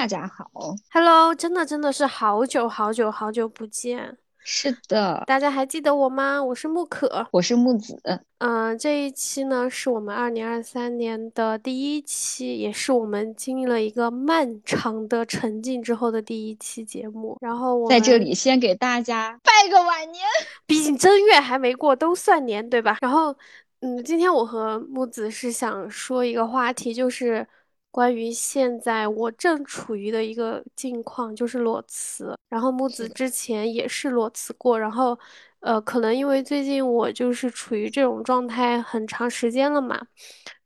[0.00, 0.50] 大家好。
[0.90, 6.42] Hello，真的真的是好久好久好久不见，是的，大家还记得我吗？
[6.42, 7.26] 我是木可。
[7.32, 8.00] 我是木子。
[8.38, 17.36] 嗯、这一期呢是我们二零二三年的第一期，也是我们经历了一个漫长的沉浸之后的第一期节目。
[17.38, 20.24] 然后我在这里先给大家拜个晚年。
[20.64, 22.96] 毕竟正月还没过，都算年，对吧？
[23.02, 23.36] 然后，
[23.80, 27.46] 嗯，今天我和木子是想说一个话题，就是
[27.90, 32.36] 关于现在我正处于的一个境况，就是裸辞。
[32.48, 35.18] 然后木子，之前也是裸辞过，然后，
[35.60, 40.00] 呃，可能因为最近我就是处于这种状态很长时间了嘛，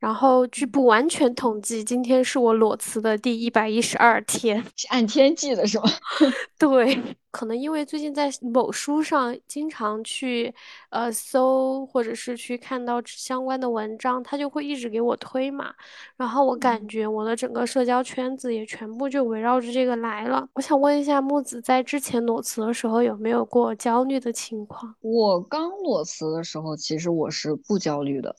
[0.04, 4.62] 然后据不完全统计，今天是我裸辞的第一百一十二天。
[4.76, 5.84] 是按天计的是吗？
[6.60, 10.54] 对，可能因为最近在某书上经常去
[10.90, 15.72] 呃搜，或者是去看到相关的文章，它就会一直给我推嘛。
[16.18, 20.46] 然后我感嗯，觉我的整个社交圈子也全部就围绕着这个来了。
[20.52, 24.94] 我想问一下木子，在之前裸辞的时候有没有过焦虑的情况？
[25.00, 28.36] 我刚裸辞的时候，其实我是不焦虑的，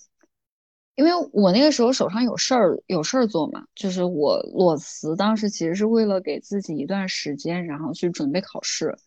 [0.96, 3.66] 因为我那个时候手上有事儿，有事儿做嘛。
[3.76, 8.98] 就是我裸辞当时其实是为了给自己一段时间，然后去准备考试，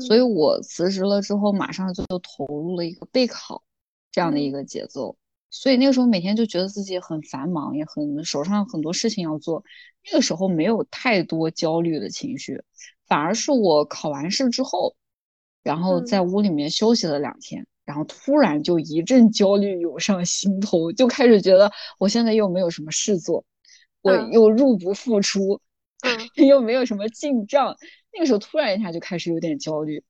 [0.00, 3.62] 所以嗯我辞职了之后，马上就投入了一个备考
[4.10, 5.16] 这样的一嗯个节奏。
[5.50, 9.62] 所以那个时候每天就觉得自己很繁忙，也很手上很多事情要做。
[10.04, 12.60] 那个时候没有太多焦虑的情绪，
[13.06, 14.96] 反而是我考完试之后，
[15.62, 23.44] 然后在嗯屋里面休息了两天，然后突然就一阵焦虑涌上心头，就开始觉得我现在又没有什么事做，
[24.02, 25.60] 我嗯又入不敷出，
[26.02, 27.76] 嗯 又没有什么进账，
[28.12, 30.02] 那个时候突然一下就开始有点焦虑，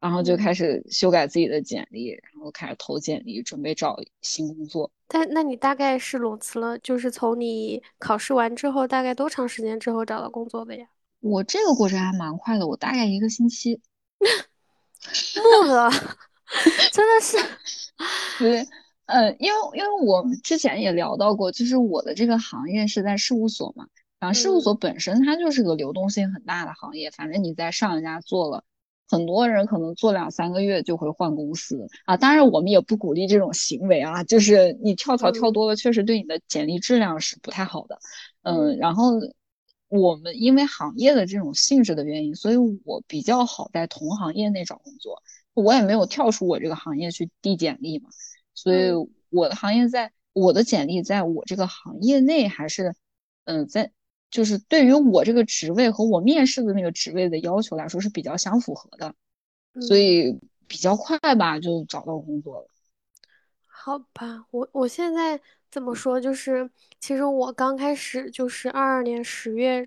[0.00, 0.54] 然后就开嗯。
[0.54, 4.90] 始修改自己的简历，然后开始投简历，准备找新工作。
[5.08, 10.86] 但那你大概是裸辞了，就是从你考试完之后，大概多长时间之后找到工作的呀？
[11.20, 13.80] 我这个过程还蛮快的，我大概一个星期。
[15.34, 15.90] 木了，
[16.92, 17.36] 真的是，
[18.38, 18.66] 对，
[19.06, 23.86] 呃，因为因为我们之前也聊到过，就是我的这个行业是在事务所嘛，
[24.20, 28.64] 然后事务所嗯本身它就是个流动性很大的行业，反正你在上一家做了，
[29.08, 32.16] 很多人可能做两三个月就会换公司啊。
[32.16, 37.98] 当然，我们也不鼓励这种行为啊，就是你跳槽跳嗯多了，确实对你的简历质量是不太好的。
[38.42, 39.12] 嗯，嗯然后
[39.88, 45.21] 我们因为行业的这种性质的原因，所以我比较好在同行业内找工作。
[45.54, 48.08] 我也没有跳出我这个行业去递简历嘛，
[48.54, 49.06] 所以嗯。
[49.30, 52.94] 我的行业在我的简历在我这个行业内还是，
[53.44, 53.92] 嗯、在
[54.30, 59.14] 就是对于我这个职位和我面试的那个职位的要求来说是比较相符合的，
[59.78, 62.68] 所嗯，以比较快吧就找到工作了。
[63.66, 66.20] 好吧，我我现在怎么说？
[66.20, 66.68] 就是
[67.00, 69.86] 其实我刚开始就是二二年十月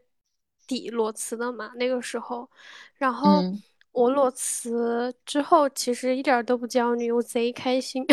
[0.68, 2.50] 底裸辞的嘛，那个时候，
[2.96, 3.64] 然后嗯，
[3.96, 8.06] 我裸辞之后，其实一点儿都不焦虑，我贼开心。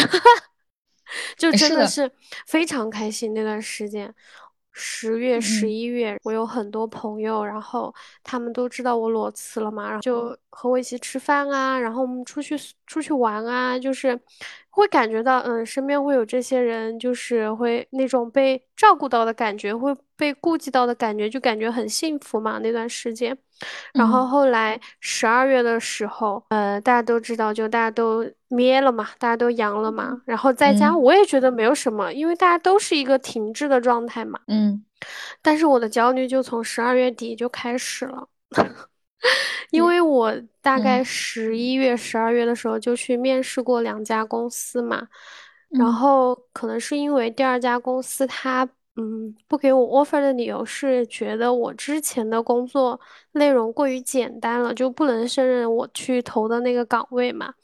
[1.36, 2.10] 就真的，是
[2.46, 4.14] 非常开心那段时间，
[4.70, 12.56] 十月、十嗯一月，我有很多朋友，然后他们都知道我裸辞了嘛，然后就和我一起吃饭啊，然后我们出去
[12.86, 14.18] 出去玩啊，就是
[14.74, 23.36] 会感觉到，嗯，身边会有这些人，就是会那种被照顾到的感觉，会被顾及到的感觉，就感觉很幸福嘛，那段时间。
[23.92, 30.22] 然后嗯后来十二月的时候，呃，大家都知道，就大家都咩了嘛，大家都阳了嘛。
[30.24, 34.40] 然后在家嗯我也觉得没有什么，因为大家都是一个停滞的状态嘛。
[34.48, 34.82] 嗯，
[35.42, 38.26] 但是我的焦虑就从十二月底就开始了，
[39.70, 41.04] 因为我大概嗯。
[41.04, 45.08] 十一月、十二月的时候就去面试过两家公司嘛，
[45.76, 45.92] 然嗯。
[45.92, 53.00] 后可能是因为第二家公司它嗯不给我 offer 的理由是觉得我之前的工作
[53.32, 57.54] 内容过于简单了，就不能胜任我去投的那个岗位嘛。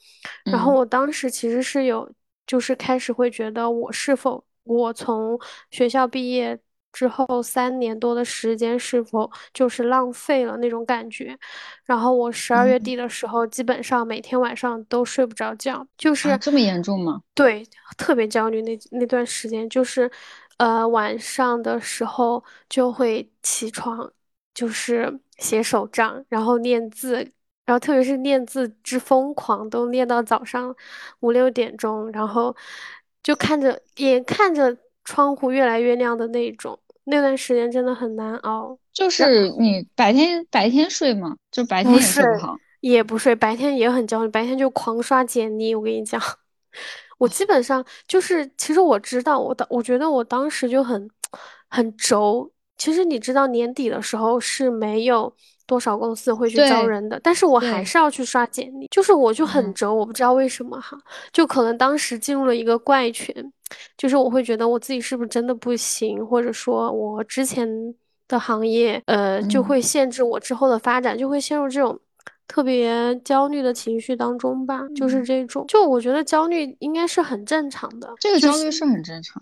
[0.49, 0.75] 然后嗯。
[0.75, 2.11] 我当时其实是有，
[2.47, 5.39] 就是开始会觉得我是否我从
[5.71, 6.59] 学校毕业
[6.91, 11.37] 之后三年多的时间是否就是浪费了那种感觉。
[11.85, 17.21] 然后我十二月嗯底的时候，基本上每天晚上都睡不着觉，就是啊，这么严重吗？
[17.33, 17.65] 对，
[17.97, 20.09] 特别焦虑那那段时间，就是
[20.57, 24.11] 呃晚上的时候就会起床，
[24.53, 27.15] 就是写手账，然后练字，
[27.65, 30.75] 然后特别是练字之疯狂，都练到早上
[31.21, 32.55] 五六点钟，然后
[33.23, 34.75] 就看着眼看着
[35.09, 38.77] 窗户越来越亮的那种，那段时间真的很难熬。
[38.93, 41.35] 就是你白天白天睡吗？
[41.49, 42.55] 就白天也睡，睡不好。
[42.81, 45.73] 也不睡，白天也很焦虑，白天就狂刷简历。
[45.73, 46.21] 我跟你讲，
[47.17, 51.09] 我基本上就是，其实我知道，我当我觉得我当时就很
[51.71, 55.33] 很轴，其实你知道年底的时候是没有
[55.65, 60.95] 多少公司会去招人的，但是我还是要去刷简历，就是我就很轴，我不知道为什么哈，
[61.33, 63.33] 就可能当时进入了一个怪圈，
[63.97, 67.67] 就是我会觉得我自己是不是真的不行，或者说我之前
[68.27, 71.99] 的行业呃就会限制我之后的发展，就会陷入这种
[72.47, 79.41] 特别焦虑的情绪当中吧，就是这种，就我觉得焦虑应该是很正常的，这个焦虑是很正常。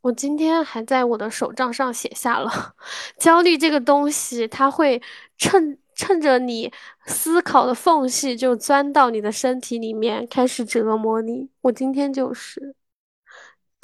[0.00, 2.50] 我今天还在我的手账上写下了，
[3.18, 5.00] 焦虑这个东西，它会
[5.36, 6.72] 趁趁着你
[7.06, 11.48] 思考的缝隙，就钻到你的身体里面，开始折磨你。
[11.62, 12.74] 我今天就是。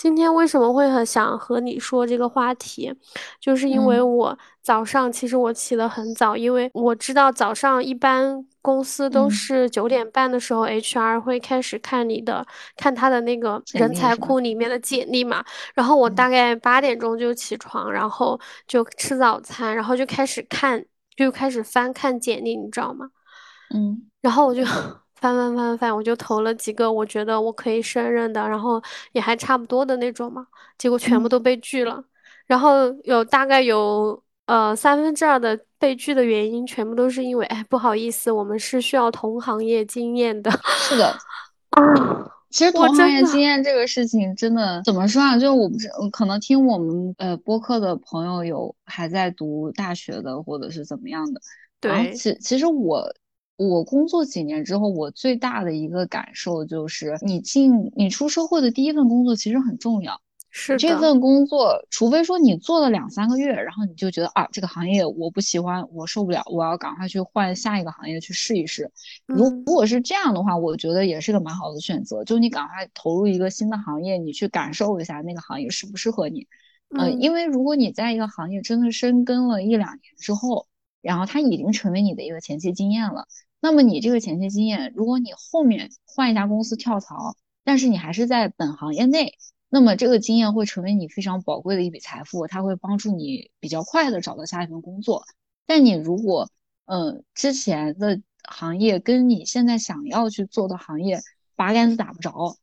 [0.04, 2.94] 今天为什么会很想和你说这个话题，
[3.40, 12.46] 就是因为我早上其实我起得很早，因为我知道早上一般公司都是九点半的时候，HR 会开始看你的，
[12.76, 15.42] 看他的那个人才库里面的简历嘛。
[15.74, 20.84] 然后我大概八点钟就起床，然后就吃早餐，然后就开始看，
[21.16, 23.08] 就开始翻看简历，你知道吗？
[23.74, 24.62] 嗯，然后我就。
[25.24, 28.82] 翻翻翻翻，我就投了几个我觉得我可以胜任的，然后
[29.12, 32.04] 也还差不多的那种嘛，结果全部都被拒了。
[32.46, 40.50] 然后有大概有呃三分之二的被拒的原因，全部都是因为哎不好意思，我们是需要同行业经验的。
[40.76, 41.06] 是的，
[41.70, 41.82] 啊，
[42.50, 45.38] 其实同行业经验这个事情真的怎么说啊？
[45.38, 51.40] 就我不是可能听我们呃播客的朋友有还在读大学的，或者是怎么样的。
[51.80, 53.10] 对，其其实我。
[53.56, 60.20] 我工作几年之后，我最大的一个感受就是，你进你出社会的第一份工作其实很重要。
[60.56, 68.88] 是这份工作，除非说你做了两三个月，然后你就觉得啊，这个行业我不喜欢，我受不了，我要赶快去换下一个行业去试一试。
[69.26, 72.22] 如如果是这样的话，我觉得也是个蛮好的选择。
[72.22, 76.46] 就你赶快投入一个新的行业，你去感受一下那个行业适不适合你。
[76.96, 80.68] 嗯，因为如果你在一个行业真的深耕了一两年之后，
[81.04, 83.26] 然后它已经成为你的一个前期经验了。
[83.60, 89.34] 那么你这个前期经验，如果你后面换一家公司跳槽，但是你还是在本行业内，
[89.68, 95.24] 那么这个经验会成为你非常宝贵的一笔财富，它会帮助你比较快的找到下一份工作。
[95.66, 96.50] 但你如果，
[96.86, 101.20] 嗯，之前的行业跟你现在想要去做的行业
[101.56, 102.56] 八竿子打不着，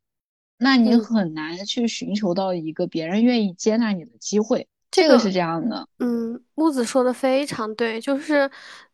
[0.56, 4.68] 那你很难去寻求到一个别人愿意接纳你的机会。
[4.92, 5.84] 这个是这样的。
[5.98, 8.48] 嗯，木子说的非常对，就是。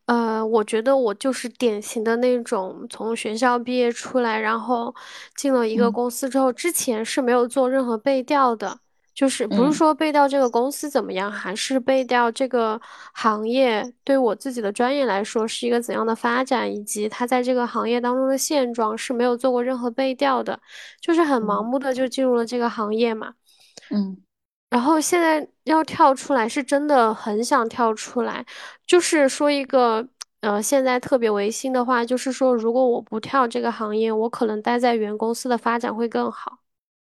[0.05, 4.91] 呃，我觉得我就是典型的那种从学校毕业出来，然后
[5.35, 8.79] 进了一个公司之后，之前是没有做任何背调的，
[9.13, 12.81] 就是不是说背调这个公司怎么样，还是背调这个
[13.13, 20.59] 行业对我自己的专业来说是一个怎样的发展，以及他在这个行业当中的现状是没有做过任何背调的，
[20.99, 23.33] 就是很盲目的就进入了这个行业嘛。
[23.91, 24.17] 嗯。
[24.69, 28.45] 然后现在要跳出来，是真的很想跳出来。
[28.85, 30.07] 就是说一个，
[30.41, 36.59] 呃，现在特别违心的话，就是说，如果我不跳这个行业，我可能待在原公司的发展会更好。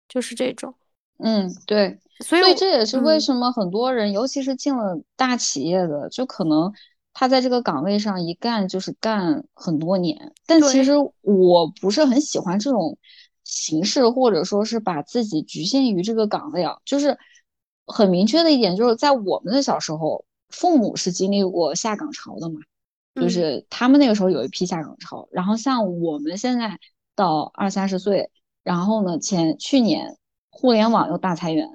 [0.09, 0.73] 就是这种。
[1.19, 1.99] 嗯，对。
[2.21, 6.73] 所以这也是为什么很多人，尤其是进了大企业的，就可能
[7.13, 10.33] 他在这个岗位上一干就是干很多年。
[10.47, 10.93] 但其实
[11.23, 12.97] 我不是很喜欢这种
[13.43, 17.19] 形式，或者说是把自己局限于这个岗位啊，就是。
[17.87, 22.61] 很明确的一点就是在我们的小时候，父母是经历过下岗潮的嘛，
[23.15, 25.29] 就是他们那个时候有一批下岗潮。
[25.31, 26.79] 然后像我们现在
[27.15, 28.31] 到二三十岁，
[28.63, 30.17] 然后呢，前去年
[30.51, 31.69] 互联网又大裁员，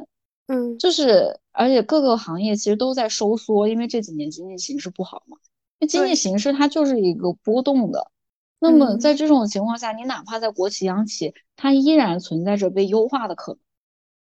[0.47, 5.37] 嗯，就是而且各个行业其实都在收缩，因为这几年经济形势不好嘛。
[5.79, 8.11] 那经济形势它就是一个波动的。
[8.59, 13.59] 那么在这种情况下，你哪怕在国企央企，它依然存在着被优化的可能。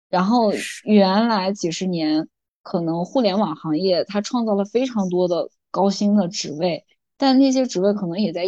[0.08, 0.52] 然后
[0.84, 2.28] 原来几十年，
[2.62, 6.86] 可能互联网行业它创造了非常多的高薪的职位，
[7.16, 8.44] 但那些职位可能也在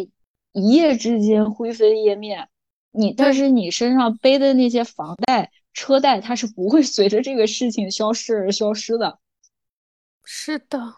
[0.53, 2.49] 一夜之间灰飞烟灭。
[2.91, 9.19] 你但是你身上背的那些房贷、车贷，它是不会 随着这个事情消失而消失的。
[10.25, 10.95] 是的，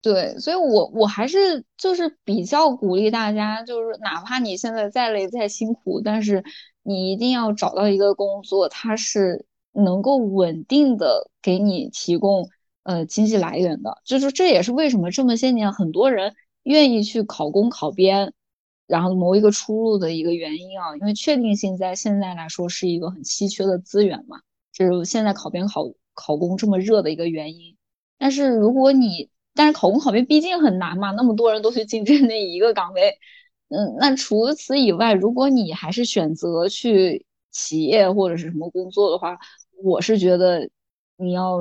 [0.00, 6.42] 对，所以我我还是就是比较鼓励大家，就是哪怕你现在再累再辛苦，但是
[6.82, 9.46] 你一定要找到一个工作，它是。
[9.72, 12.48] 能够稳定的给你提供
[12.82, 18.32] 呃经济来源的，就是这也是为什么这么些年很多人愿意去考公考编，
[18.86, 24.40] 然后谋一个出路的一个原因啊，因为确定性在现在来说是一个很稀缺的资源嘛，
[24.72, 27.76] 就是现在考编考考公这么热的一个原因。
[28.18, 33.18] 但是如果你，但是考公考编毕竟很难嘛，那么多人都去竞争那一个岗位，
[33.68, 39.38] 嗯，那除此以外，如果你还是选择去企业或者是什么工作的话，
[39.82, 40.68] 我是觉得
[41.16, 41.58] 你要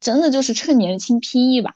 [0.00, 1.74] 真的就是趁年轻拼一把，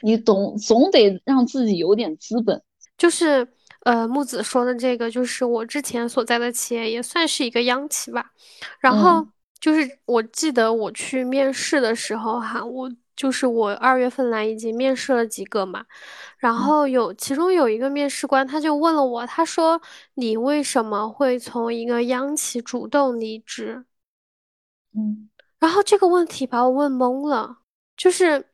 [0.00, 2.62] 你总总得让自己有点资本。
[2.96, 3.46] 就是
[3.84, 8.32] 呃，木子说的这个，就是我之前所在的企业也算是一个央企吧。
[8.80, 9.26] 然后
[9.60, 15.84] 就是我记得我去面试的时候哈，我就是我二月份来已经面试了几个嘛，
[16.38, 19.82] 然后有其中有一个面试官他就问了我，他说
[20.14, 23.84] 你为什么会从一个央企主动离职？
[24.94, 25.28] 嗯。
[25.58, 27.58] 然后这个问题把我问懵了，
[27.96, 28.44] 就是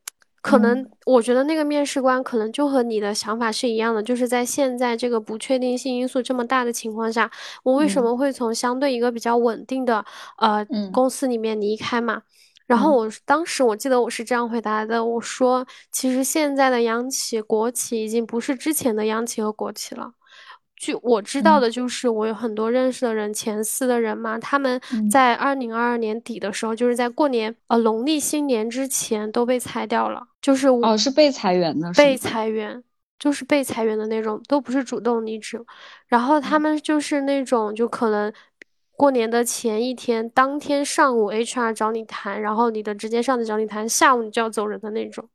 [0.40, 7.30] 可能我觉得那个面试官可能就和你的想法是一样的，就是在现在这个不确定性因素这么大的情况下，
[7.62, 10.02] 我为什么会从相对一个比较稳定的
[10.38, 12.22] 呃公司里面离开嘛？
[12.66, 20.12] 然后我当时我记得我是这样回答的，我说其实现在的央企、国企已经不是之前的央企和国企了。
[20.76, 24.78] 据我知道的，就是我有很多认识的人，前四的人嘛，他们
[25.10, 32.82] 在二零二二年底的时候，就是在过年呃农历新年之前都被裁掉了，就是哦是被裁员的，被裁员
[33.18, 35.58] 就是被裁员的那种，都不是主动离职，
[36.06, 38.30] 然后他们就是那种就可能
[38.96, 45.28] 过年的前一天，当天上午 HR 找你谈，然后你的直接上司找你谈，下午你就要走人的那种。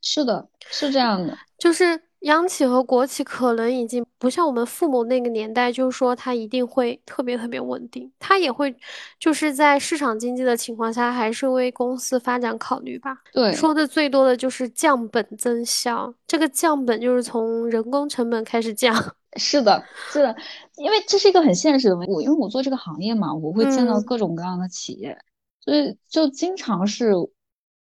[0.00, 2.07] 是的，是这样的，就是。
[2.20, 8.74] 央企和国企可能已经不像我们父母那个年代，就是说它一定会特别特别稳定，它也会
[9.20, 13.16] 就是在市场经济的情况下，还是为公司发展考虑吧。
[13.32, 18.92] 对，说的最多的就是降本增效，这个降本就是从人工成本开始降。
[19.36, 20.36] 是的，是的，
[20.76, 22.12] 因为这是一个很现实的问题。
[22.12, 25.16] 我因为我做这个行业嘛，我会见到各种各样的企业，
[25.60, 27.12] 所以就经常是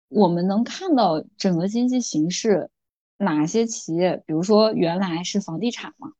[0.07, 2.69] 我们能看到整个经济形势。
[3.21, 6.11] 哪些企业，比如说原来是房地产嘛，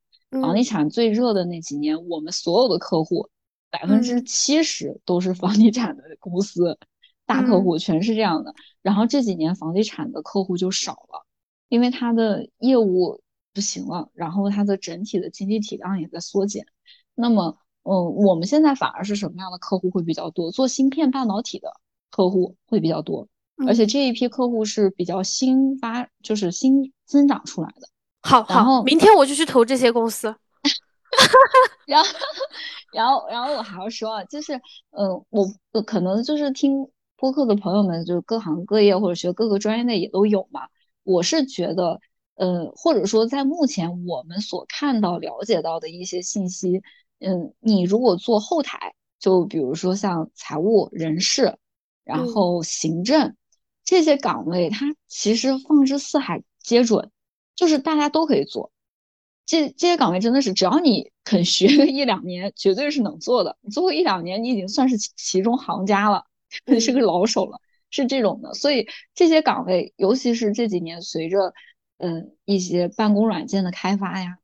[0.41, 3.29] 房地产最热的那几年，我们所有的客户
[3.71, 6.77] 百分之七十都是房地产的公司，
[7.25, 8.53] 大客户全是这样的。
[8.81, 11.25] 然后这几年房地产的客户就少了，
[11.69, 13.21] 因为它的业务
[13.53, 16.65] 不行了，然后它的整体的经济体量也在缩减。
[17.15, 20.51] 那么，嗯，我们现在反而是什么样的客户会比较多？
[20.51, 21.73] 做芯片半导体的
[22.11, 23.27] 客户会比较多。
[23.67, 27.87] 而且这一批客户是比较新发，就是新增长出来的。
[28.21, 30.35] 好，好，明天我就去投这些公司。
[31.85, 32.09] 然后，
[32.93, 34.53] 然后，然后我还要说啊，就是，
[34.91, 35.45] 呃，我
[35.85, 36.87] 可能就是听
[37.17, 40.61] 播客的朋友们，就是各行各业或者学各个专业的也都有嘛。
[41.03, 41.99] 我是觉得，
[42.35, 46.81] 呃，或者说在目前我们所看到、了解到的一些信息，
[47.19, 51.57] 嗯，你如果做后台，就比如说像财务、人事，
[52.03, 53.35] 然后行政。
[53.91, 57.11] 这些岗位，它其实放之四海皆准，
[57.57, 58.71] 就是大家都可以做。
[59.45, 63.57] 这这些岗位真的是，只要你肯学个一两年，绝对是能做的。
[63.59, 66.23] 你做个一两年，你已经算是其中行家了，
[66.79, 68.53] 是个老手了，是这种的。
[68.53, 71.53] 所以这些岗位，尤其是这几年随着
[71.97, 74.37] 嗯一些办公软件的开发呀，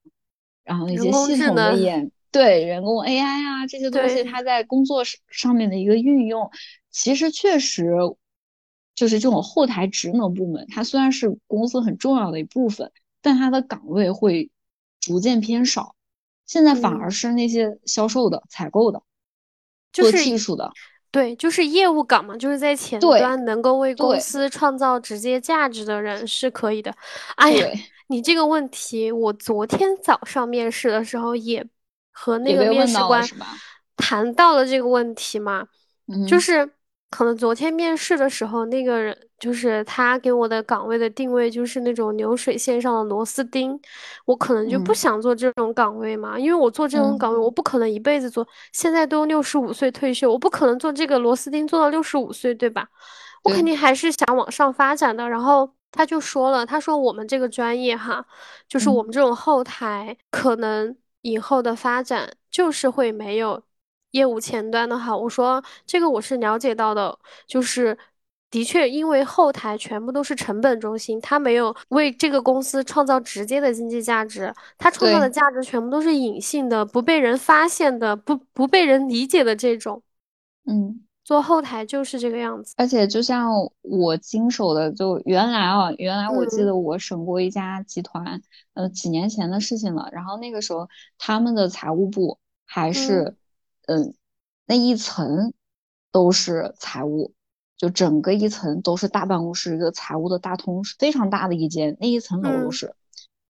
[0.65, 6.51] 然后一些系统的演对人工 AI 啊这些东西，它在工作上面的一个运用，
[6.91, 7.93] 其实确实。
[8.97, 14.49] 就是这种后台职能部门，它虽然是公司很重要的一部分，但它的岗位会
[14.99, 15.93] 逐渐偏少。
[16.47, 19.03] 现在反而是那些销售的、采购的、
[19.93, 20.71] 做技术的，
[21.11, 26.91] 对，就是业务岗嘛，就是在前端能够为公司创造直接价值的人是可以的。
[27.35, 27.67] 哎呀，
[28.07, 31.63] 你这个问题，我昨天早上面试的时候也
[32.11, 33.23] 和那个面试官
[33.95, 35.67] 谈到了这个问题嘛，
[36.27, 36.73] 就是。
[37.09, 43.79] 可能昨天面试的时候，那个人就是他给我的岗位的定位就是那种流水线上的螺丝钉，
[44.25, 48.45] 我可能就不想做这种岗位嘛，因为我做这种岗位，我不可能一辈子做。
[48.73, 52.87] 现在都六十五岁退休，我不可能做这个螺丝钉做到六十五岁，对吧？
[53.43, 55.29] 我肯定还是想往上发展的。
[55.29, 58.25] 然后他就说了，他说我们这个专业哈，
[58.67, 63.63] 就是我们这种后台，可能以后的发展就是会没有。
[64.11, 67.97] 业务前端的哈，我说这个我是了解到的，就是
[68.49, 80.01] 的确，因为后台全部都是成本中心，它没有为这个公司创造直接的经济价值，它创造的价值全部都是隐性的，不被人发现的，不不被人理解的这种。
[80.65, 82.73] 嗯，做后台就是这个样子。
[82.77, 88.41] 而且就像我经手的，就原来啊，原来我记得我审过一家集团，
[88.73, 90.07] 呃，几年前的事情了。
[90.13, 90.87] 然后那个时候
[91.17, 93.35] 他们的财务部还是。
[93.87, 94.13] 嗯，
[94.65, 95.53] 那一层
[96.11, 97.33] 都是财务，
[97.75, 102.93] 就整个一层都是大办公室，一个财务的大通室，非常大的一间，那一层楼都是。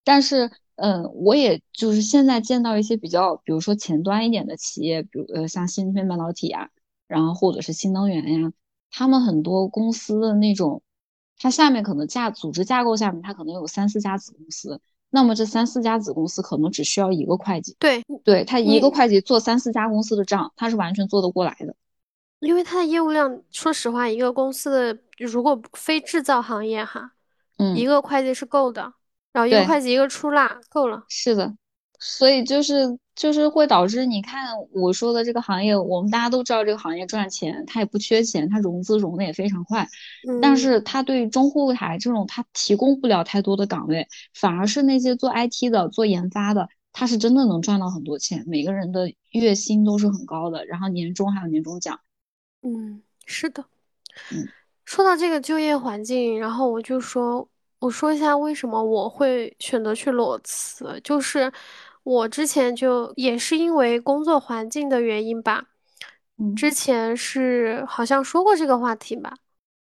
[0.03, 6.69] 但是，嗯，我也就是现在见到一些比较，比如说前端一点的企业，比如呃像芯片半导体呀，
[7.07, 8.53] 然后或者是新能源呀，
[8.89, 10.81] 他们很多公司的那种，
[11.37, 21.75] 它下面可能架组织架构下面，它可能有三四家子公司，那么这三四家子公司可能只需要一个会计，对，对他一个会计做三四家公司的账，他是完全做得过来的。
[22.39, 27.13] 因为他的业务量，说实话，一个公司的如果非制造行业哈，
[27.75, 28.93] 一嗯，个会计是够的，
[29.31, 29.65] 然后一个。
[29.65, 31.03] 会计一个出纳够了。
[31.09, 31.55] 是的，
[31.99, 39.87] 所以就是就是会导致你看我说的这个行业，我们大家都知道这个行业赚钱，它也不缺钱，它融资融的也非常快，
[40.23, 40.57] 嗯但嗯。
[40.57, 51.99] 是它对于中后台这种它提供不了太多的岗位，反而是那些做 IT 的、做研发的，他是真的能赚到很多钱，每个人的月薪都是很高的，然后年终还有年终奖，
[52.61, 53.65] 嗯，是的。
[54.29, 54.51] 嗯。
[54.85, 57.47] 说到这个就业环境，然后我就说，
[57.79, 61.51] 我说一下为什么我会选择去裸辞，就是
[62.07, 65.65] 我之前就也是因为工作环境的原因吧，
[66.37, 66.55] 嗯。
[66.55, 69.33] 之前是好像说过这个话题吧，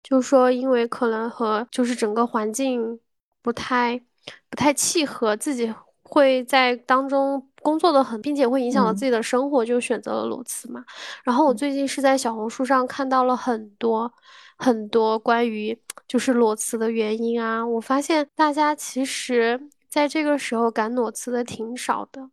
[0.02, 2.98] 就说因为可能和就是整个环境
[3.42, 4.00] 不太
[4.48, 5.72] 不太契合，自己
[6.02, 9.04] 会在当中工作的很，并且会影响到自嗯。
[9.04, 10.82] 己的生活，就选择了裸辞嘛。
[11.24, 11.56] 然后我嗯。
[11.56, 14.10] 最近是在小红书上看到了很多
[14.56, 22.30] 很多关于就是裸辞的原因啊，我发现大家其实在这个时候敢裸辞的挺少的，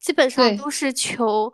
[0.00, 1.52] 基本上，都是求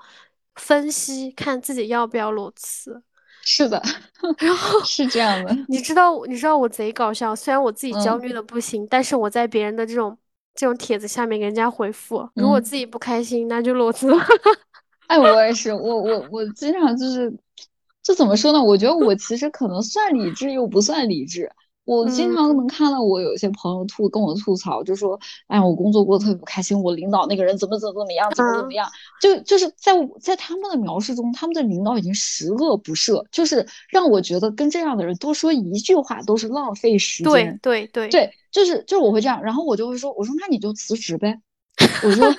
[0.56, 3.02] 分析看自己要不要裸辞。
[3.40, 3.82] 是的，
[4.38, 10.16] 然后是这样的，你知道你知道我贼搞笑，虽然我自己焦嗯虑的不行，但是我在别人的这种
[10.54, 12.62] 这种帖子下面给人家回复，如果嗯。
[12.62, 14.16] 自己不开心，那就裸辞了。
[15.06, 17.32] 哎，我也是，我我我经常就是，
[18.02, 18.62] 这怎么说呢？
[18.62, 21.50] 我觉得我其实可能算理智又不算理智。
[21.92, 25.18] 我经常嗯能看到我有一些朋友吐跟我吐槽，就说
[25.49, 28.88] ：“哎，我工作过得特别不开心，我领导那个人怎么怎么怎么样，怎么怎么嗯，样。”
[29.20, 37.59] 就就是在在他们的描述中，他们的领导已经十恶不赦，就是让我觉得跟这样的人多说一句话都是浪费时对间。
[37.62, 41.38] 对对，对，就是就是我会这样，然后我就会说：“我说那你就辞职呗。
[42.05, 42.35] ”我说，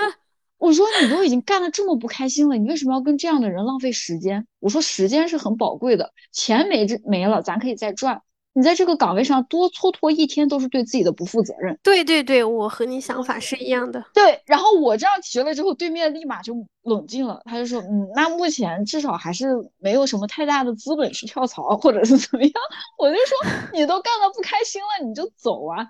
[0.58, 4.46] 我说你都已经干的这么不开心了，你为什么要跟这样的人浪费时间？
[4.60, 8.22] 我说时间是很宝贵的，钱没这没了，咱可以再赚。
[8.54, 11.78] 你在这个岗位上多蹉跎一天，都是对自己的不负责任。
[11.82, 14.04] 对对对，我和你想法是一样的。
[14.14, 19.48] 对，然后我这样提了之后，对面立马就冷静了，他就说，嗯，那目前至少还是
[19.80, 22.52] 没有什么太大的资本去跳槽，或者是怎么样。
[22.98, 25.88] 我就说，你都干的不开心了，你就走啊。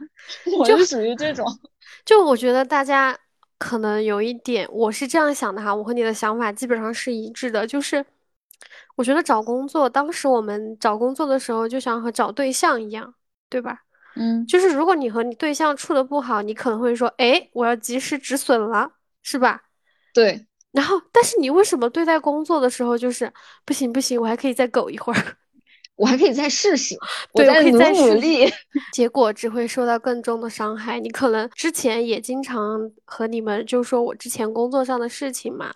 [0.57, 1.45] 我就属于这种，
[2.05, 3.17] 就我觉得大家
[3.57, 8.05] 可能有一点，我是这样想的哈，我和你的想法基本上是一致的，就是
[8.95, 13.13] 我觉得找工作，当时我们找工作的时候，就像和找对象一样，
[13.49, 13.79] 对吧？
[14.15, 19.61] 嗯，就是如果你和你对象处的不好，你可能会说，哎，我要及时止损了，是吧？
[20.13, 20.45] 对。
[20.71, 23.31] 然后，但是你为什么对待工作的时候就是
[23.63, 25.37] 不行不行，我还可以再苟一会儿，
[25.95, 26.95] 我还可以再试试，
[27.31, 28.51] 我对，我可以再努力。
[28.91, 30.99] 结果只会受到更重的伤害。
[30.99, 35.71] 你可能之前也经常和你们就说我之前工作上的事情嘛，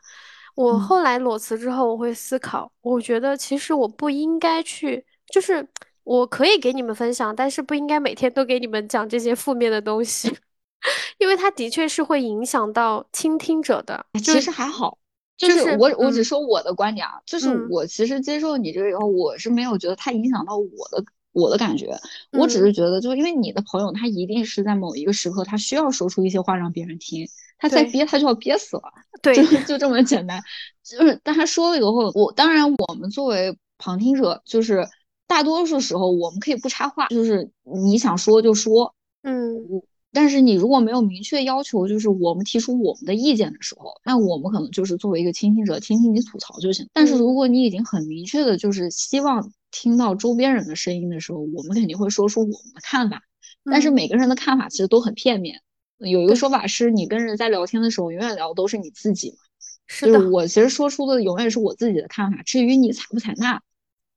[0.57, 5.67] 我嗯，后来裸辞之后，我会思考，我觉得其实我不应该去，就是
[6.03, 10.35] 我可以给你们分享，但是不应该每天都给你们讲这些负面的东西，
[11.19, 14.97] 因为它的确是会影响到倾听者的，其就是实还好，
[15.37, 16.23] 就就是是我我只嗯。
[16.23, 17.67] 说我的观点啊，就是嗯。
[17.69, 21.95] 我其实接受你这个以后，我是没有觉得它影响到我的我的感觉，
[22.33, 28.83] 我只嗯，是觉得，就因为你的朋友他一定是在某一个时刻，他需要说出一些话让别人听，他再憋他就要憋死了，
[29.21, 30.41] 对， 就这么简单。
[30.83, 34.87] 就是但他说了以后，我当然我们作为旁听者，就是
[35.27, 38.93] 大多数时候我们可以不插话，就是你想说就说。
[39.23, 39.55] 嗯
[40.13, 46.87] 但是你如果没有明确要求，就是我们提出我们的意见的时候，那我们可能就是作为一个倾听者，听听你吐槽就行。
[46.93, 53.21] 但是如嗯果你已经很明确的，就是希望听到周边人的声音的时候，我们肯定会说出我们的看法。
[53.69, 55.61] 但是嗯，每个人的看法其实都很片面。
[55.97, 59.37] 有一个，说法是，你跟人在聊天的时候，永远聊的都是你自己嘛。
[59.87, 60.29] 就是是的。
[60.29, 63.61] 我其实说出的永远是我自己的看法，至于你采不采纳，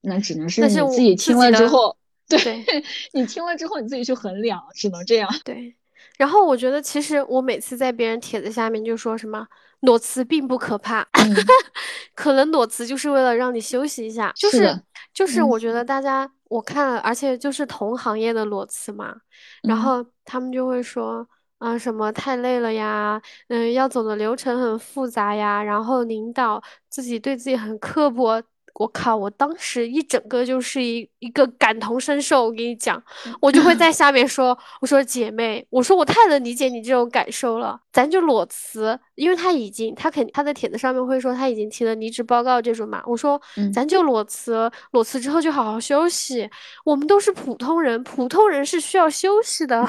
[0.00, 1.96] 那只能是你自己听了之后，
[2.28, 5.28] 对对你听了之后你自己去衡量，只能这样。
[5.44, 5.76] 对。
[6.18, 9.46] 然后我觉得，其实我每次在别人帖子下面就说什么
[9.80, 11.34] 裸辞并不可怕，嗯，
[12.14, 14.82] 可能裸辞就是为了让你休息一下，就是是，
[15.14, 19.14] 就是嗯我觉得大家我看了，而且就是同行业的裸辞嘛，
[19.62, 19.80] 然嗯。
[19.80, 21.26] 后他们就会说。
[21.60, 23.20] 啊，什么太累了呀？
[23.48, 28.42] 嗯，要走的流程很复杂呀，然后领导自己对自己很刻薄，
[28.74, 29.14] 我靠！
[29.14, 32.44] 我当时一整个就是一一个感同身受。
[32.44, 33.02] 我跟你讲，
[33.42, 37.78] 我就会在下面说：“我说姐妹，我说我太能理解你这种感受了。
[37.92, 43.02] 咱就裸辞，因为他已经他肯他在帖子上面会说他已经提了离职报告这种嘛。
[43.04, 43.38] 我说
[43.74, 46.48] 咱就裸辞，裸辞之后就好好休息。
[46.86, 49.86] 我们都是普通人，普通人是需要休息的。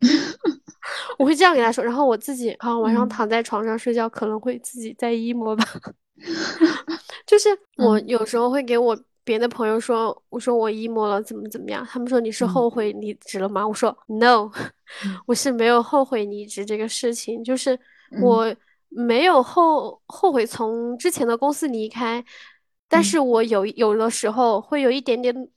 [1.18, 1.82] 我会这样给他说。
[1.84, 5.64] 然后我自己啊，晚上躺在床上睡觉，可能会自己在 emo 吧。
[7.26, 7.48] ”就是
[7.78, 11.86] 我有时候会给我别的朋友说，我说我 emo 了，怎么怎么样？
[11.88, 13.66] 他们说你是后悔离职了吗？
[13.66, 14.50] 我说 no，
[15.26, 17.78] 我是没有后悔离职这个事情，就是
[18.22, 18.54] 我
[18.88, 22.24] 没有后后悔从之前的公司离开，
[22.88, 25.48] 但是我有有的时候会有一点点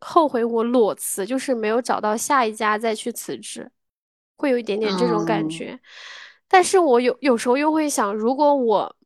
[0.00, 3.70] 后悔，我裸辞，就是没有找到下一家再去辞职，
[4.40, 5.78] 会有一点点这种感觉。
[6.48, 8.96] 但是我有有时候又会想，如果我。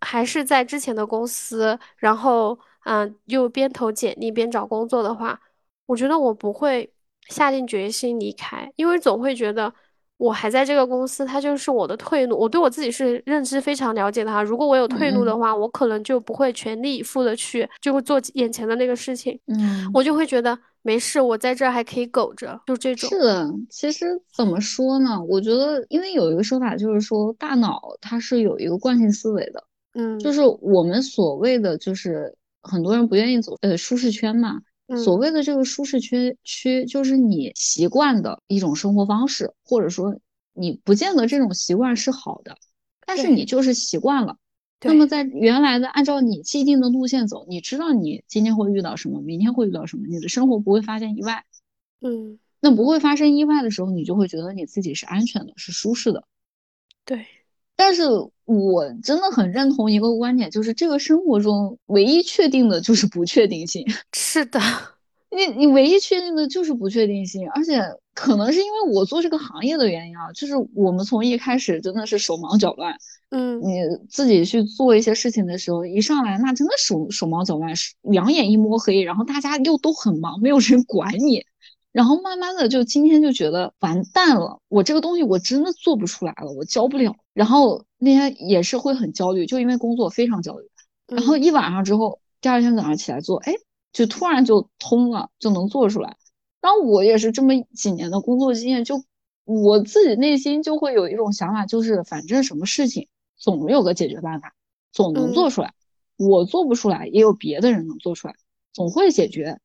[0.00, 5.40] 还是在之前的公司，然后嗯，又边投简历边找工作的话，
[5.86, 6.94] 我觉得我不会
[7.30, 9.74] 下定决心离开，因为总会觉得
[10.18, 12.36] 我还在这个公司，它就是我的退路。
[12.36, 19.38] 我对我自己是认知非常了解的哈，如果我有退路的话，我可能就不会全力以赴的去就会做眼前的那个事情。
[19.46, 23.08] 嗯，我就会觉得没事，我在这儿还可以苟着，就这种。
[23.08, 25.22] 是的，其实怎么说呢？
[25.28, 29.64] 我觉得，因为有一个说法就是说，大脑它是有一个惯性思维的。
[29.94, 34.60] 嗯，就是我们所谓的，就是很多人不愿意走呃舒适圈嘛。
[34.96, 40.18] 所谓的这个舒适区区，就是你习惯的一种生活方式，或者说
[40.54, 42.56] 你不见得这种习惯是好的，
[43.04, 44.36] 但是你就是习惯了。
[44.80, 51.44] 那么在原来的按照你既定的路线走，你知道你今天会遇到什么，明天会遇到什么，你的生活不会发生意外。
[52.00, 56.24] 嗯，那不会发生意外的时候，你就会觉得你自己是安全的，是舒适的。
[57.04, 57.26] 对。
[57.78, 58.02] 但是
[58.44, 63.86] 我真的很认同一个观点，就是这个生活中唯一确定的就是不确定性。
[64.12, 64.60] 是的，
[65.30, 67.80] 你你唯一确定的就是不确定性，而且
[68.14, 72.96] 可能是因为我做这个行业的原因啊，就是我们从一开始真的是手忙脚乱。
[73.30, 81.44] 嗯，你自己去做一些事情的时候，一上来那真的手手忙脚乱，两眼一摸黑，然后大家又都很忙，没有人管你。
[81.98, 87.16] 然后慢慢的就今天就觉得完蛋了，我这个东西我真的做不出来了，我教不了。
[87.32, 90.70] 然后那天也是会很焦虑，就因为工作非常焦虑。
[91.08, 93.52] 然后一晚上之后，第二天早上起来做，哎，
[93.92, 96.16] 就突然就通了，就能做出来。
[96.60, 99.02] 然后我也是这么几年的工作经验，就
[99.42, 104.54] 我自己内心就会有一种想法，就是反正什么事情总有个解决办法，
[104.92, 105.74] 总能做出来。
[106.16, 108.36] 我做不出来，也有别的人能做出来，
[108.72, 109.58] 总会解决。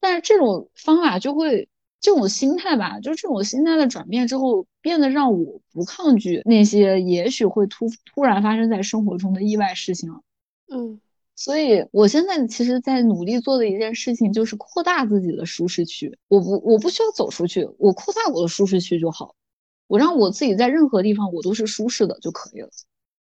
[0.00, 1.68] 但是这种方法就会。
[2.04, 10.10] 这种心态吧，就这种心态的转变之后，变得让我不抗拒那些也许会突突然发生在生活中的意外事情。
[10.68, 11.00] 嗯，
[11.34, 16.18] 所以我现在其实，在努力做的一件事情就是扩大自己的舒适区。
[16.28, 19.34] 我不，我不需要走出去，我扩大我的舒适区就好。
[19.86, 22.68] 我让我自己在任何地方我都是舒适的就可以了。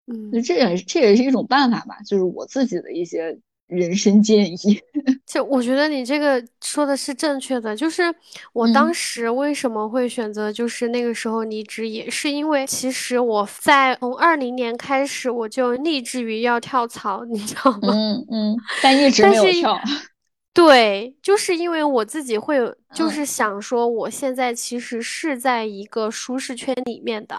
[0.07, 3.37] 嗯，那这也这也是一种办法吧，就是我自己的一些。
[3.69, 4.81] 人生建议，
[5.25, 7.75] 就我觉得你这个说的是正确的。
[7.75, 8.13] 就是
[8.51, 17.93] 我当时为什么会选择，就是那个时候离职，也是因为其实我在从二零年开始我就立志于要跳槽，你知道吗？
[17.93, 19.79] 嗯嗯，但一直没有跳。
[20.51, 27.35] 对，就是因为我自己会有，就是想说，我现在其实是在一个舒适圈里面的。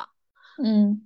[0.62, 1.03] 嗯。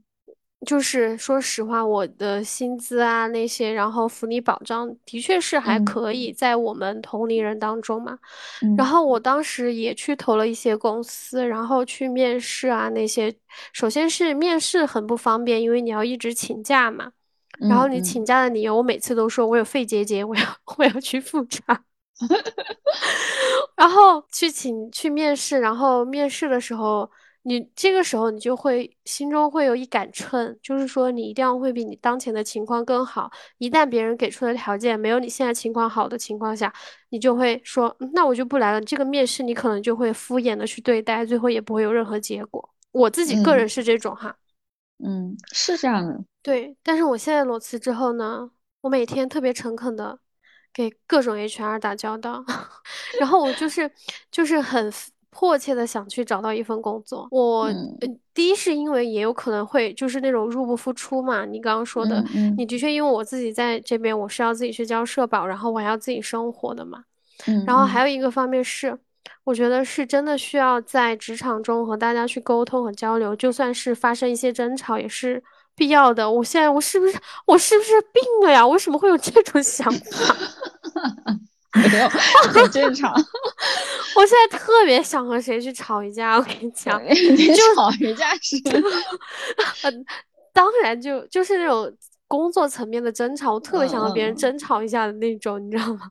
[0.65, 8.19] 就是说实话，我的薪资啊那些，然后福利保障的确是还可以，在我们同龄人当中嘛。
[8.77, 13.35] 然后我当时也去投了一些公司，然后去面试啊那些。
[13.73, 17.13] 首先是面试很不方便，因为你要一直请假嘛。
[17.61, 20.43] 然后你请假的理由，我每次都说我有肺结节，我要
[20.77, 21.85] 我要去复查。
[23.77, 27.11] 然后去请去面试，然后面试的时候。
[27.47, 33.31] 你这个时候，你就会心中会有一杆秤，就是说你一定要会比你当前的情况更好。
[33.59, 36.73] 一旦别人给出的条件没有你现在情况好的情况下，
[37.11, 38.81] 你就会说，那我就不来了。
[38.81, 42.67] 这个面试你可能就会敷衍的去对待，最后也不会有任何结果。
[42.93, 44.35] 我自己个人是这种哈，
[45.05, 46.19] 嗯，是这样的。
[46.43, 50.19] 对，但是我现在裸辞之后呢，我每天特别诚恳的
[50.73, 52.43] 给各种 HR 打交道，
[53.21, 53.91] 然后我就是
[54.31, 54.91] 就是很。
[55.35, 57.69] 迫切的想去找到一份工作，我
[58.33, 62.25] 第一是因为也有可能会就是那种入不敷出嘛，你刚刚说的，
[62.57, 67.03] 你的确因为我自己在这边我是要自己去交社保，然后我还要自己生活的嘛，
[67.67, 68.97] 然后还有一个方面是，
[69.43, 75.43] 我觉得是真的需要在职场中和大家去沟通和交流，就算是发生一些争吵也是
[75.75, 76.31] 必要的。
[76.31, 78.65] 我现在我是不是我是不是病了呀？
[78.67, 80.37] 为什么会有这种想法？
[81.75, 83.13] 没有，很正常。
[84.17, 88.57] 我现在特别想和谁去吵一架，我跟你讲， 就吵一架是，
[89.83, 90.05] 嗯，
[90.53, 91.93] 当然就就是那种
[92.29, 96.11] 工作层面的争吵，我特别想和别人争吵一下的那种，你知道吗？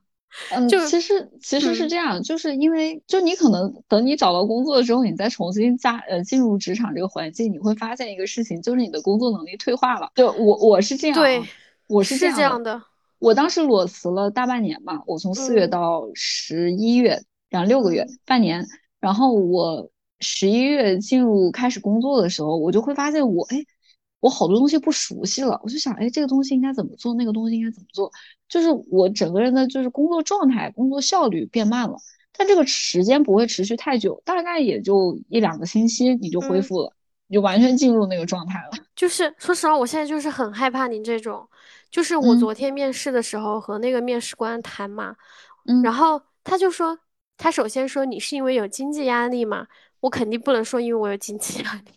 [0.49, 10.10] 嗯，就其实其实是这样，就是因为就你可能等你找到工作之后，你再重新加呃进入职场这个环境，你会发现一个事情，就是你的工作能力退化了。
[10.15, 11.41] 就我我是这样，对，
[11.88, 12.82] 我是这样的。
[13.23, 18.67] 我当时裸辞了大半年嘛，我从四月到十一月，然后六个月，半年。
[18.99, 23.65] 然后我十一月进入开始工作的时候，我就会发现我哎，
[24.19, 25.57] 我好多东西不熟悉了。
[25.63, 28.12] 我就想哎，这个东西应该怎么做，那个东西应该怎么做，
[28.49, 31.95] 就是我整个人的就是工作状态、工作效率变慢了。
[32.38, 36.93] 但这个时间不会持续太久，大概也就一两个星期，你就恢复了，
[37.27, 38.71] 你就完全进入那个状态了。
[38.97, 41.47] 就是说实话，我现在就是很害怕您这种。
[41.93, 45.15] 就是我昨天面试的时候和那个面试官谈嘛，
[45.67, 46.97] 嗯，然后他就说，
[47.38, 49.67] 他首先说你是因为有经济压力嘛，
[49.99, 51.91] 我肯定不能说因为我有经济压力，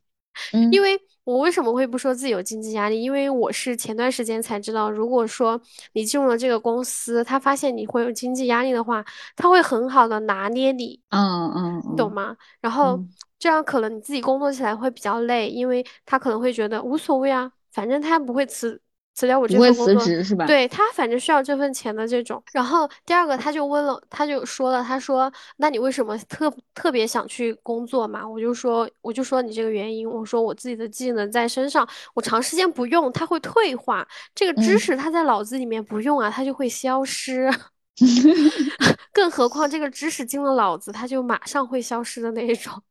[0.53, 3.03] 嗯，因为我为什么会不说自己有经济压力？
[3.03, 5.59] 因为我是前段时间才知道，如果说
[5.95, 9.03] 你进入了这个公司，他发现你会有经济压力的话，
[9.35, 12.37] 他会很好的拿捏你，嗯嗯，你懂吗？
[12.61, 13.03] 然后
[13.39, 18.79] 这样可能你自己工作起来会比较累，因为他可能会觉得无所谓啊，反正他不会辞。
[19.17, 22.41] 辞掉我这份工作，对他反正需要这份钱的这种。
[22.53, 34.07] 然后第二个他就问了，他就说了，他说：“那你为什么特特别想去工作嘛？”我就说，我就说你这个原因，我说我自己的技能在身上，我长时间不用，它会退化。
[34.35, 37.51] 这个知识它在脑子里面不用啊，它就会消失。
[39.15, 42.83] 更何况这个知识进了脑子，它就马上会消失的那一种。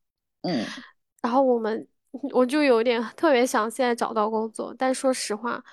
[0.41, 0.65] 嗯。
[1.21, 1.87] 然后我们，
[2.33, 5.63] 我就有点特别想现在找到工作，但说实话。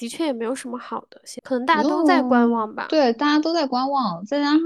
[0.00, 2.86] 的确也没有什么好的，可能大家都在观望吧。
[2.88, 4.62] 对，大家都在观望，再加上，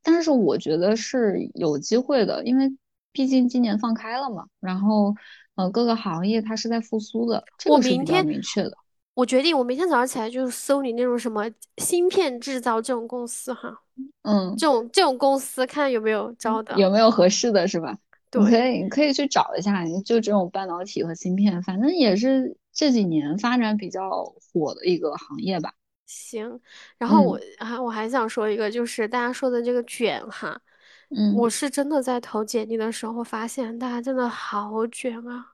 [0.00, 2.72] 但是我觉得是有机会的，因为
[3.10, 4.44] 毕竟今年放开了嘛。
[4.60, 5.12] 然后，
[5.56, 8.70] 呃，各个行业它是在复苏的，这个是比较明确的。
[9.14, 11.44] 我决定，我明天早上起来就搜你那种什么
[11.78, 13.76] 芯片制造这种公司哈。
[14.22, 17.98] 嗯，这种这种公司看有没有招的，有没有合适的是吧？
[18.30, 22.56] 对，可以可以去找一下，就这种半导体和芯片，反正也是。
[22.76, 25.72] 这几年发展比较火的一个行业吧。
[26.04, 26.60] 行，
[26.98, 30.60] 然后我还我还想说一个，就是大家说的这个卷哈，
[31.08, 35.44] 嗯，我是真的在投简历的时候发现大家真的好卷啊，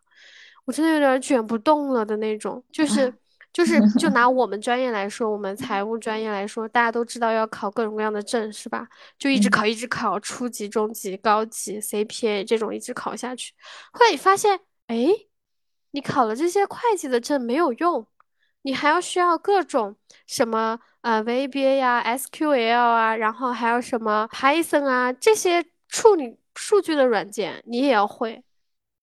[0.64, 2.62] 我真的有点卷不动了的那种。
[2.72, 3.14] 就是
[3.52, 8.86] 就是 就拿我们专业来说，我们财务专业来说，大家都知道要考各种各样的证是吧？
[9.16, 13.54] 就一直考一直考，初级、中级、高级、CPA 这种一直考下去，
[13.92, 14.58] 后来你发现，
[14.88, 15.06] 哎。
[15.92, 18.06] 你考了这些会计的证没有用，
[18.62, 28.44] 你还要需要各种什么呃 VBA 呀、SQL 啊，然后还有什么 Python 啊这些处理数据的软件，你也要会。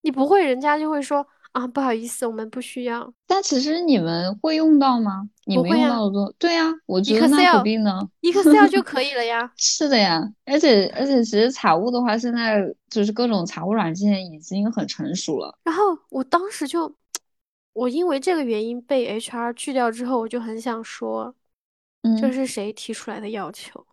[0.02, 3.12] 你不会，人家就会说啊，不好意思，我们不需要。
[3.26, 5.28] 但其实你们会用到吗？
[5.46, 6.34] 你们用到的多？
[6.38, 9.52] 对呀，我觉得那何必呢？Excel 就可 以了呀。
[9.58, 15.58] 是的呀，而且而且其实财务的话，现在就是各种财务软件已经很成熟了。
[15.64, 16.94] 然后我当时就，
[17.74, 21.34] 我因为这个原因被 HR 拒掉之后，我就很想说，
[22.22, 23.86] 这是谁提出来的要求？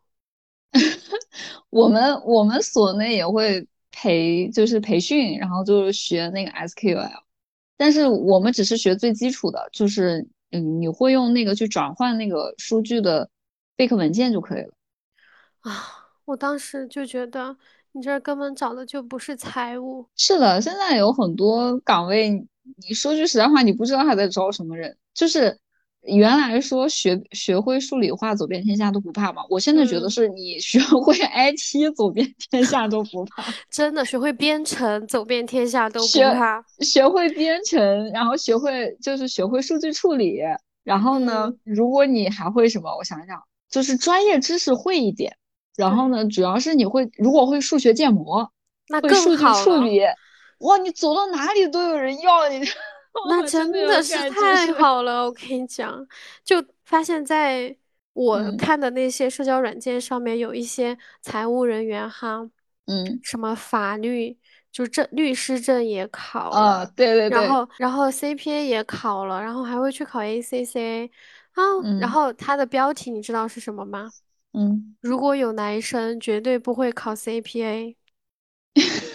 [1.71, 7.11] 我们我们所内也会培，就是培训，然后就是学那个 SQL，
[7.77, 10.27] 但是我们只是学最基础的，就是。
[10.53, 13.29] 嗯，你会用那个去转换那个数据的
[13.75, 14.73] 备课文件就可以了。
[15.59, 15.73] 啊，
[16.25, 17.57] 我当时就觉得
[17.91, 20.07] 你这根本找的就不是财务。
[20.15, 22.31] 是的，现在有很多岗位，
[22.77, 25.59] 你说句实在话，你不知道他在招什么人，就是。
[26.07, 36.65] 原来说学学会数理化走遍天下都不怕嘛，我现在觉得是你 学会 IT 走遍天下都不怕， 真的学会编程走遍天下都不怕。
[36.81, 40.39] 学会编程，然后学会就是学会数据处理，
[40.85, 45.37] 然后呢，如果你还会什么，我想想，就是专业知识会一点，
[45.77, 48.51] 然后呢，主要是你会如果会数学建模，
[49.03, 50.01] 会数据处理，
[50.61, 52.61] 哇，你走到哪里都有人要你。
[53.29, 56.07] 那真的是太好了，我跟你讲，
[56.45, 57.75] 就发现在
[58.13, 62.49] 我看的那些社交软件上面，有一些财务人员哈，
[62.87, 64.37] 嗯，什么法律
[64.71, 71.11] 就证律师证也考了，对对对，然后然后 CPA 也考了，然后还会去考 ACCA
[71.53, 71.63] 啊，
[72.01, 74.11] 然后它的标题你知道是什么吗？
[74.53, 77.97] 嗯，如果有男生绝对不会考 CPA。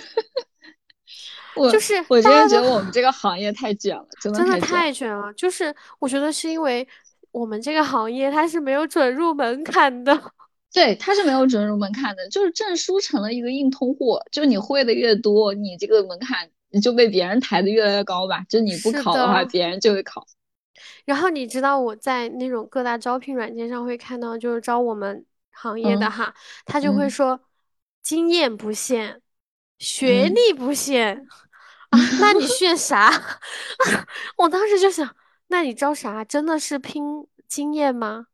[1.55, 5.33] 我就是我真的觉得我们这个行业太卷了，真的真的太卷了。
[5.33, 6.87] 就是我觉得是因为
[7.31, 10.19] 我们这个行业它是没有准入门槛的。
[10.73, 18.45] 对，它是没有准入门槛的，就是证书成了一个硬通货，就你会的越多，你这个门槛你就被别人抬得越来越高吧。
[18.47, 20.25] 就你不考的话，别人就会考。
[21.03, 26.33] 然后你知道我在那种各大招聘软件上会看到，就是招我们行业的哈，
[26.65, 27.41] 他就会说
[28.01, 29.21] 经验不限，
[29.81, 31.27] 学历不限
[31.89, 33.11] 啊，那你炫啥？
[34.37, 35.15] 我当时就想，
[35.47, 36.23] 那你招啥？
[36.23, 37.03] 真的是拼
[37.47, 38.27] 经验吗？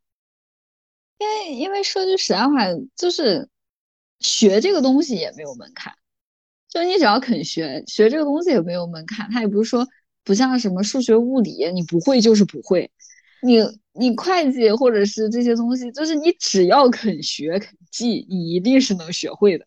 [1.17, 3.49] 因为因为说句实在话，就是
[4.19, 5.95] 学这个东西也没有门槛，
[6.69, 9.27] 就你只要肯学，学这个东西也没有门槛。
[9.31, 9.87] 他也不是说
[10.23, 12.91] 不像什么数学、物理，你不会就是不会。
[13.41, 13.57] 你
[13.93, 19.65] 你会计或者是这些东西，就是你只要肯学肯记，你一定是能学会的。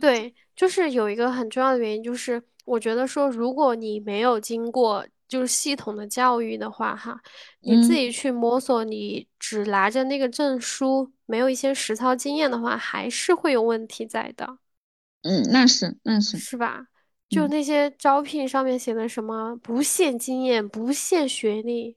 [0.00, 5.06] 对，就是有一个很重要的原因，就是我觉得说，如果你没有经过。
[5.28, 7.20] 就是系统的教育的话，哈，
[7.62, 14.58] 你自己去摸索，你只拿着那个证书，没有一些实操经验的话，还是会有问题在的。
[15.22, 16.86] 嗯，那是，那是，是吧？
[17.28, 21.96] 就那些招聘上面写的什么不限经验、不限学历，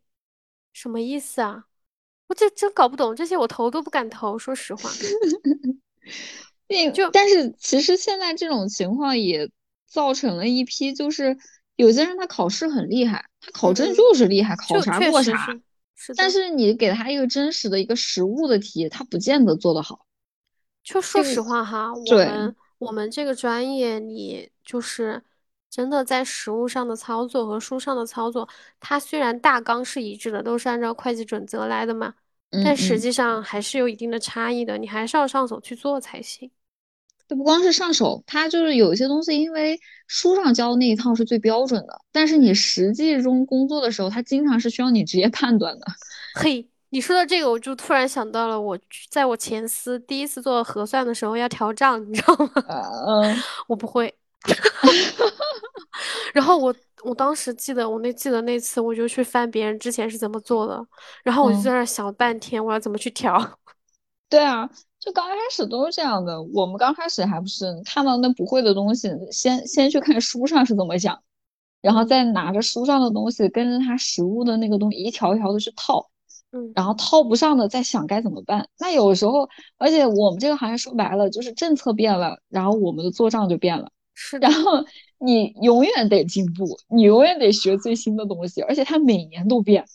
[0.73, 1.65] 什么意思啊？
[2.29, 4.89] 我这真搞不懂，这些我投都不敢投，说实话。
[6.93, 9.49] 就，但是其实现在这种情况也
[9.87, 11.37] 造成了一批就是。
[11.75, 15.47] 有些人他考试很厉害，他考证就是厉害，考啥过啥。
[16.17, 20.05] 但是你给他一个真实的一个实物的题，他不见得做得好。
[20.83, 25.23] 就说实话哈，我们我们这个专业，你就是
[25.69, 28.49] 真的在实物上的操作和书上的操作，
[28.81, 32.13] 它虽然大纲是一致的，都是按照会计准则来的嘛，
[32.61, 36.51] 但实际上还是有一定的差异的，你还是要上手去做才行。
[37.29, 45.85] 这不光是上手，它就是有一些东西，因为书上教的那一套是最标准的，但是你实际中工作的时候，它经常是需要你直接判断的。
[46.33, 48.75] 嘿，你说到这个，我就突然想到了，我
[49.11, 52.51] 在我前司第一次做核算的时候要调账，你知道吗？
[52.67, 53.37] 嗯，
[53.67, 54.11] 我不会。
[56.33, 60.83] 然后我我当时记得，我那记得那次我就去翻别人之前是怎么做的，
[61.23, 63.59] 然后我就在那想了半天，我要怎么去调。
[64.27, 64.67] 对啊。
[64.99, 71.17] 就刚开始都是这样的，我们刚开始还不是看到那不会的东西，先先去看书上是怎么讲，
[71.81, 76.09] 然后再拿着书上的东西跟着它实物的那个东西一条一条的去套，
[76.51, 78.67] 嗯，然后套不上的再想该怎么办。
[78.77, 84.83] 那有时候，而且我们这个行业说白了就是政策变了，然后我们的做账就变了，是，然后
[85.17, 89.85] 你永远得进步，你永远得学最新的东西，而且它每年都变，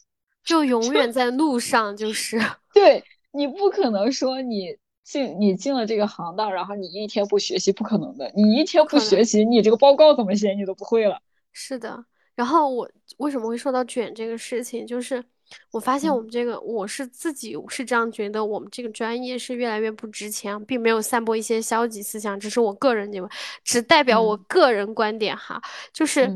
[0.43, 2.41] 就永 远在路上，就是，
[2.73, 4.75] 对你不可能说你。
[5.05, 8.33] 进你进了这个行当，然后你一天不学习不可能的。
[8.35, 11.21] 你一天不学习，你这个报告怎么写你都不会了。
[11.53, 12.05] 是的。
[12.35, 15.23] 然后我为什么会说到卷这个事情，就是
[15.71, 23.29] 我发现我们这个，我是自己是这样觉得，我们这个专业是越来越不值钱，并没有散播一些消极思想，只是我个人认为，
[23.63, 25.61] 只代表我个人观点哈。
[25.93, 26.27] 就是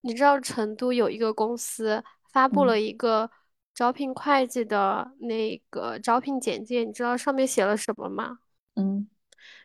[0.00, 2.02] 你知道成都有一个公司
[2.32, 3.30] 发布了一个。
[3.74, 8.38] 招聘会计的那个招聘简介，你知道上面写了什么吗？
[8.76, 9.08] 嗯，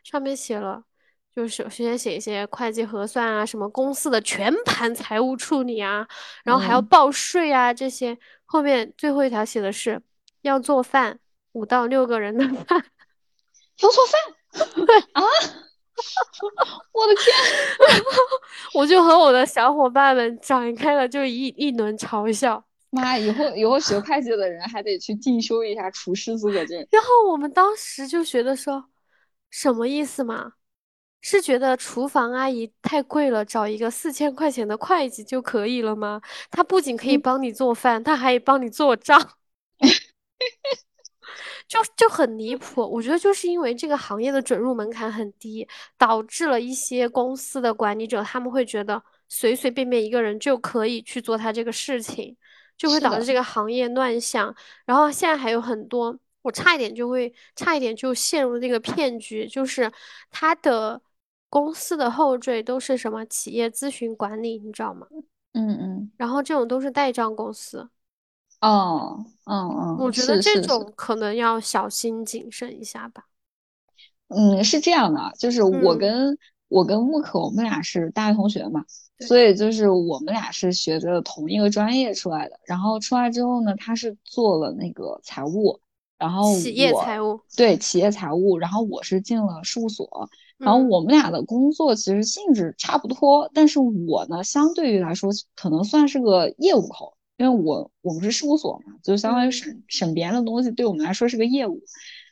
[0.03, 0.83] 上面写了，
[1.33, 6.07] 就是首先写一些会计核算啊，什么公司的全盘财务处理啊，
[6.43, 8.17] 然后还要报税啊这些。
[8.45, 10.01] 后面最后一条写的是
[10.41, 11.19] 要做饭，
[11.53, 12.85] 五到六个人的饭，
[13.81, 14.85] 要做饭？
[14.85, 15.21] 对啊，
[16.93, 17.35] 我的天！
[18.75, 22.63] 我就和我的小伙伴们展开了就一一轮嘲笑。
[22.95, 26.77] 妈，以后以后学会计的人还得去进修一下厨师资格证。
[26.89, 28.85] 然后我们当时就觉得说，
[29.51, 30.53] 什么意思嘛？
[31.21, 36.21] 是觉得厨房阿姨太贵了，找一个四千块钱的会计就可以了吗？
[36.51, 39.19] 他不仅可以帮你做饭，他还帮你做账，
[41.67, 42.81] 就就很离谱。
[42.81, 52.37] 我觉得就是因为这个行业的准入门槛很低，导致了一些公司的管理者他们会觉得随随便便一个人就可以去做他这个事情。
[52.77, 54.53] 就会导致这个行业乱象，
[54.85, 59.91] 然后现在还有很多，我差一点就会差一点就陷入那个骗局，就是
[60.29, 61.01] 他的
[61.49, 65.07] 公司的后缀都是什么企业咨询管理，你知道吗？
[65.53, 66.11] 嗯嗯。
[66.17, 67.89] 然后这种都是代账公司。
[68.61, 69.97] 哦，嗯嗯。
[69.97, 73.25] 我觉得这种可能要小心谨慎一下吧。
[74.27, 78.83] 嗯，是这样的，就是我跟我跟木可，我们俩是大学同学嘛。
[79.19, 85.79] 所以就是我们俩是学着同一个专业出来的，然后出来之后呢，他是做了那个财务，
[86.17, 101.81] 然后企业财务对企业财务，然后我是进了事务所，然后我们俩的工作其实性质差不多，但是我呢相对于来说可能算是个业务口，因为我我们是事务所嘛，就相当于审审别人的东西，对我们来说是个业务。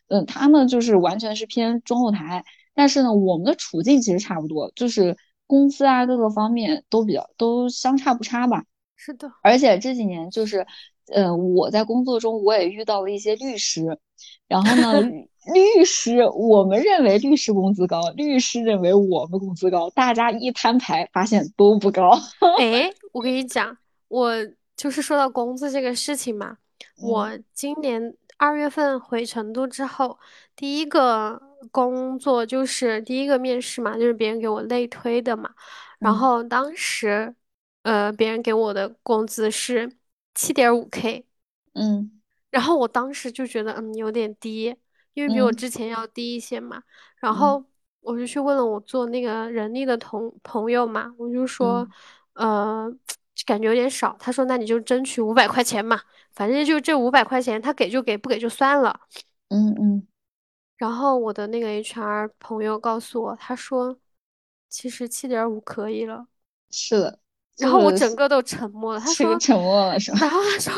[0.09, 2.43] 嗯，他们就是完全是偏中后台，
[2.75, 5.17] 但是呢，我们的处境其实差不多，就是
[5.47, 8.63] 工资啊各个方面都比较都相差不差吧。
[8.95, 10.65] 是的，而且这几年就是，
[11.13, 13.99] 呃，我在工作中我也遇到了一些律师，
[14.47, 22.11] 然后呢，律 师我们认为律师工资高，律师认为我们工资高，大家一摊牌发现都不高。
[22.59, 23.77] 哎，我跟你讲，
[24.07, 24.33] 我
[24.77, 26.57] 就是说到工资这个事情嘛，
[27.01, 30.17] 我今年二月份回成都之后，
[30.55, 31.41] 第一个
[31.71, 35.49] 工作就是第一个面试嘛，就是别人给我内推的嘛，
[35.99, 37.35] 然后当时。
[37.83, 39.91] 呃，别人给我的工资是
[40.33, 41.25] 七点五 K，
[41.73, 44.73] 嗯，然后我当时就觉得嗯有点低，
[45.13, 46.81] 因为比我之前要低一些嘛。
[47.19, 47.61] 然后
[47.99, 51.85] 我就去问了我做那个人力的同朋友嘛，我就说，
[52.35, 52.89] 呃，
[53.45, 54.15] 感觉有点少。
[54.17, 55.99] 他说那你就争取五百块钱嘛，
[56.31, 58.97] 反正就这五百块钱，他给就给，不给就算了。
[59.49, 60.07] 嗯嗯。
[60.83, 63.97] 然后我的那个 HR 朋友告诉我，他说
[64.67, 66.27] 其实七点五可以了。
[66.71, 67.19] 是的。
[67.55, 68.99] 然后我整个都沉默了。
[68.99, 70.17] 他说沉默了是吧？
[70.19, 70.73] 然后他说，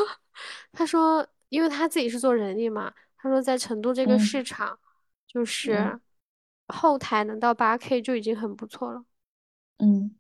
[0.72, 4.78] 他说，因为他自己是做人力嘛，他说在成都这个市场，
[5.26, 6.00] 就是
[6.68, 9.04] 后台能到八 K 就已经很不错了。
[9.80, 10.16] 嗯，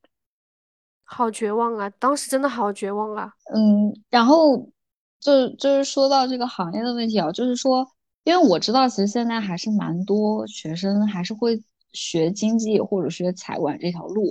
[1.03, 1.87] 好绝望啊！
[1.99, 3.31] 当时真的好绝望啊。
[3.53, 4.67] 嗯，然后
[5.19, 7.87] 就就是说到这个行业的问题啊，就是说，
[8.25, 11.63] 因为我知道其实现在还是蛮多学生还是会
[11.93, 14.29] 学经济或者学财管这条路。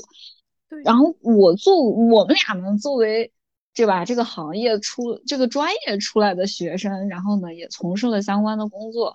[0.85, 3.33] 然后我做我们俩呢，作为
[3.73, 9.15] 对吧这个行业出这个专业出来的学生，然后呢也从事了相关的工作，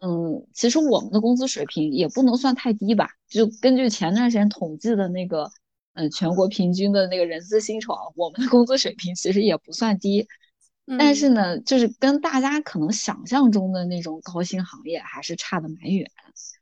[0.00, 3.08] 嗯，其实我们的工资水平也不能算太低吧？
[3.28, 5.48] 就根据前段时间统计的那个，
[5.94, 10.26] 嗯，全国平均的那个人资薪酬，我们的工资水平其实也不算低，
[10.98, 16.08] 但是呢，就是跟大家可能想象中的那种高薪行业还是差的蛮远，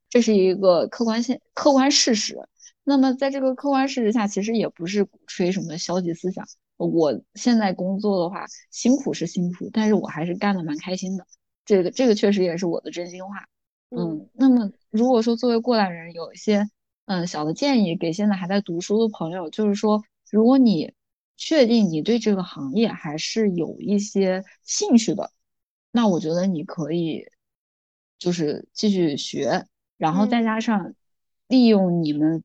[0.09, 2.39] 这是一个客观现客观事实。
[2.85, 6.47] 那么，在这个客观事实下，其实也不是鼓吹什么消极思想。
[6.77, 11.27] 我现在工作的话，辛苦是辛苦，但是我还是干的蛮开心的。
[11.65, 13.47] 这个这个确实也是我的真心话。
[13.91, 16.69] 嗯，那么如果说作为过来人，有一些
[17.07, 20.93] 嗯小的建议给现在还在读书的朋友，就是说，如果你
[21.37, 25.33] 确定你对这个行业还是有一些兴趣的，
[25.93, 27.25] 那我觉得你可以
[28.19, 29.67] 就是继续学，
[29.97, 30.95] 然后再加上
[31.49, 32.43] 利用你们。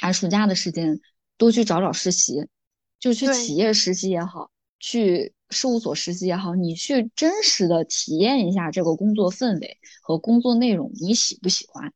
[0.00, 1.00] 寒暑假的时间
[1.36, 2.46] 多去找找实习，
[3.00, 11.92] 就去企业实习也好，去事务所实习也好，你去真实的体验一下这个工作氛围和工作内容，你喜不喜欢？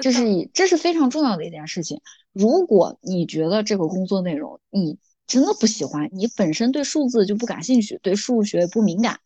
[0.00, 2.00] 这是这是非常重要的一件事情。
[2.30, 9.20] 如果你觉得这个工作内容你真的不喜欢，你本身对数字就不感兴趣，对数学不敏感，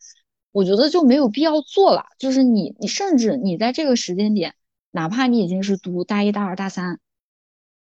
[0.52, 2.06] 我觉得就没有必要做了。
[2.18, 4.54] 就是你你甚至你在这个时间点，
[4.90, 7.00] 哪怕你已经是读大一大二大三。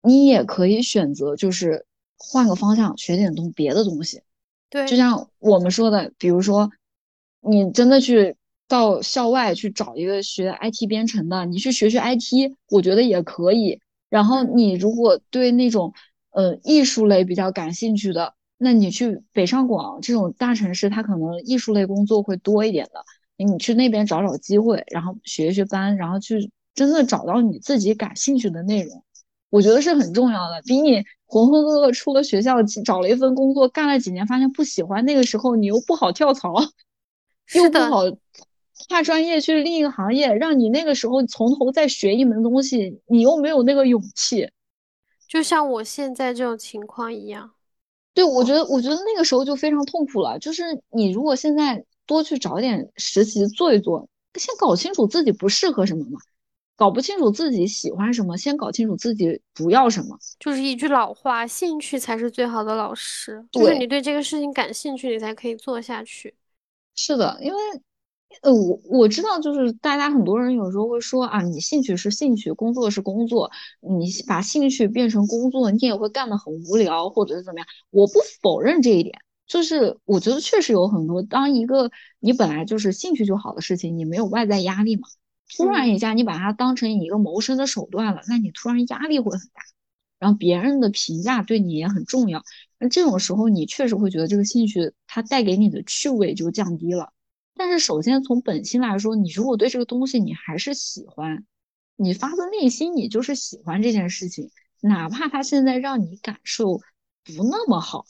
[0.01, 4.21] 你也可以选择，就是换个方向学点东别的东西，
[4.69, 6.69] 对，就像我们说的，比如说，
[7.41, 8.35] 你真的去
[8.67, 13.81] 到校外去找一个学 IT 编程的，你去学学 IT，我觉得也可以。
[14.07, 15.91] 然后你如果对那种
[16.35, 23.03] 呃艺术类比较感兴趣的，那你去北上广这种大城市，它可能艺术类工作会多一点的，
[23.37, 29.01] 你去那边找找机会，然后学学班，然后去真的找到你自己感兴趣的内容。
[29.49, 36.53] 我觉得是很重要的，比你浑浑噩噩出了学校，找了一份工作，干了几年，发现不喜欢，那个时候你又不好跳槽，
[37.55, 38.01] 又不好
[38.89, 44.49] 跨专业去另一个行业，让你那个时候从头再学一门东西，你又没有那个勇气。
[45.27, 47.51] 就像我现在这种情况一样。
[48.13, 50.39] 对，我觉得，我觉得那个时候就非常痛苦了。
[50.39, 56.19] 就是你如果现在多去找点实习做一做，先搞清楚自己不适合什么嘛。
[56.77, 60.17] 搞不清楚自己喜欢什么，先搞清楚自己不要什么。
[60.39, 63.41] 就是一句老话，兴趣才是最好的老师。
[63.51, 66.35] 就是你对这个事情感兴趣，你才可以做下去。
[66.93, 67.59] 是的，因为，
[68.41, 77.67] 呃，我我知道，就是大家很多人有时候会说啊，你兴趣是兴趣，工作是工作，你把兴趣变成工作，你也会干得很无聊，或者是怎么样。
[77.89, 79.15] 我不否认这一点，
[79.47, 85.07] 就是我觉得确实有很多，当一个你本来就是兴趣就好的事情，你没有外在压力嘛。
[85.55, 89.61] 突然一下，你把它当成一个谋生的手段了，那你突然压力会很大，
[90.19, 92.43] 然后别人的评价对你也很重要。
[92.79, 97.11] 那这种时候，你确实会觉得这个兴趣它带给你的趣味就降低了。
[97.55, 101.45] 但是，首先从本心来说，你如果对这个东西你还是喜欢，
[101.95, 104.51] 你发自内心你就是喜欢这件事情，
[104.81, 106.77] 哪怕它现在让你感受
[107.23, 108.05] 不那么好，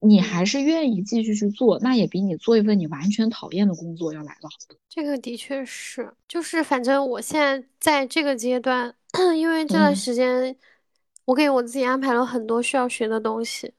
[0.00, 4.54] 你还是愿意继续去做，那也比你做一份你完全讨厌的工作要来的好。
[4.88, 8.94] 这个的确是，就是反正我现在在这个阶段，
[9.36, 10.56] 因为这段嗯时间
[11.24, 13.72] 我给我自己安排了很多需要学的东西，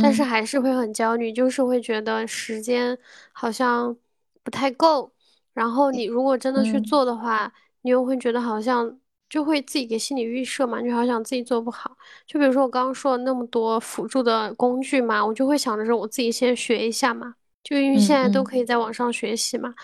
[0.00, 2.98] 但是嗯还是会很焦虑，就是会觉得时间
[3.32, 3.96] 好像
[4.42, 5.12] 不太够。
[5.52, 11.96] 然后你如果真的去嗯做的话，你又会觉得好像就会自己给心理预设嘛，就好像自己做不好。
[12.26, 19.74] 就比如说我刚刚说了那么多辅助的工具嘛，我就会想着说我自己先学一下嘛，就因为现在都可以在网上学习嘛。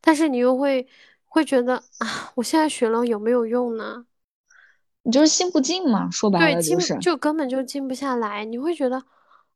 [0.00, 0.86] 但是你又会
[1.24, 4.04] 会觉得啊，我现在学了有没有用呢？
[5.02, 9.02] 你就是心不静嘛，说白，了就是，静就根本就静不下来，你会觉得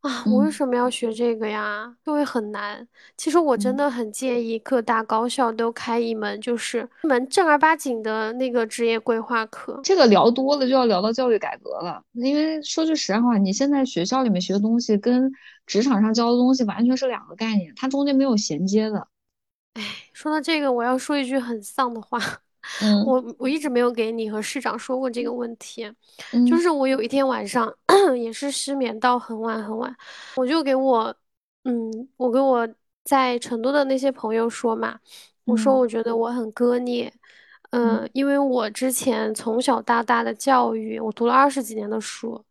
[0.01, 1.97] 啊，我为嗯什么要学这个呀？
[2.05, 2.87] 就会很难。
[3.17, 3.77] 其实我真嗯。
[3.77, 9.81] 的很建议各大高校都开一门，就是一门正儿八经的那个职业规划课。
[9.83, 15.33] 这个聊多了就要聊到教育改革了，因为说句实在话，你现在学校里面学的东西跟
[15.67, 19.09] 职场上教的东西完全是两个概念，它中间没有衔接的。
[20.13, 22.19] 说到这个，我要说一句很丧的话，
[22.81, 23.05] 嗯。
[23.07, 25.91] 我我一直没有给你和市长说过这个问题，
[26.45, 26.61] 就嗯。
[26.61, 27.73] 是我有一天晚上
[28.19, 29.95] 也是失眠到很晚很晚，
[30.35, 31.15] 我就给我，
[31.65, 32.69] 嗯，我给我
[33.05, 34.99] 在成都的那些朋友说嘛，
[35.45, 35.79] 我说嗯。
[35.79, 37.13] 我觉得我很割裂，
[37.71, 42.45] 嗯、嗯因为我之前从小到大的教育，我读了二十几年的书，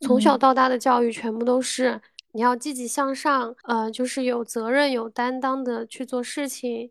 [0.00, 0.38] 从小嗯。
[0.38, 2.00] 到大的教育全部都是。
[2.34, 6.90] 你要积极向上，呃，就是有责任、有担当的去做事情，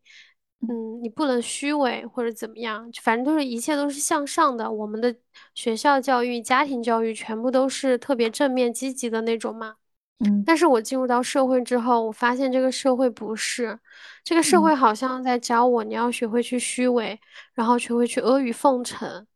[0.62, 4.72] 嗯嗯，你不能虚伪或者怎么样，反正都是一切都是向上的。
[4.72, 5.14] 我们的
[5.56, 9.76] 学校教育、家庭教育全部都是特别正面积极的那种嘛。
[10.20, 13.80] 嗯但是我进入到社会之后，我发现这个社会不是，
[14.24, 17.20] 这个社嗯会好像在教我，你要学会去虚伪，
[17.54, 19.28] 然后学会去阿谀奉承。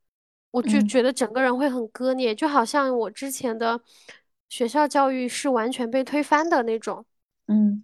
[0.52, 3.82] 我就嗯觉得整个人会很割裂，就好像我之前的
[4.50, 7.06] 学校教育是完全被推翻的那种。
[7.48, 7.84] 嗯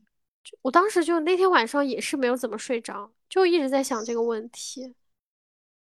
[0.63, 4.93] 我当时就那天晚上也是没有怎么睡着，就一直在想这个问题。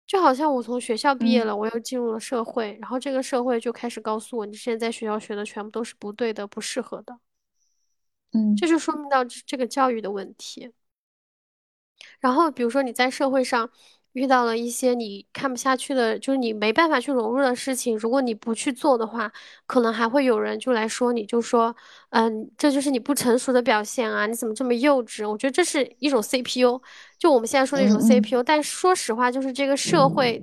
[0.06, 7.18] 就好像我从学校毕业嗯了，我又进入了社会，然后这个社会就开始告诉我，你之前在学校学的全部都是不对的、不适合的，
[8.32, 10.72] 嗯这嗯就说明到这这个教育的问题。
[12.20, 13.70] 然后比如说你在社会上
[14.12, 19.32] 遇到了一些你看不下去的，就是你没办法去融入的事情，如果你不去做的话，
[19.66, 21.74] 可能还会有人就来说你，就说，
[22.10, 25.28] 嗯，这就是你不成熟的表现啊，你怎么这么幼稚？
[25.28, 26.80] 我觉得这是一种 CPU，
[27.18, 30.42] 就我们现在说的一种 CPU，但说实话，就是这个社会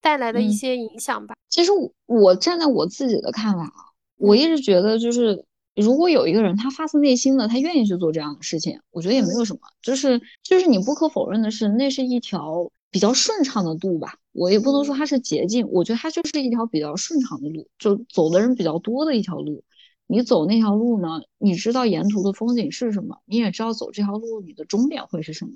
[0.00, 0.52] 带来的一嗯。
[0.52, 1.34] 些影响吧。
[1.48, 3.72] 其实我我站在我自己的看法啊，
[4.18, 5.42] 我一嗯直觉得就是，
[5.74, 9.60] 如果有一个人他发自内心的他愿意去做这样的事情，我觉得也没嗯有什么。
[9.80, 14.18] 就是就是你不可否认的是，那是一条比较顺畅的路吧。
[14.32, 19.64] 我也不能说嗯它是捷径，我觉得它就是一条比较顺畅的路，就走的人比较多的一条路。
[20.06, 25.52] 你走那条路呢，你知道沿途的风景是什么，你也知道走这条路你的终点会是什么。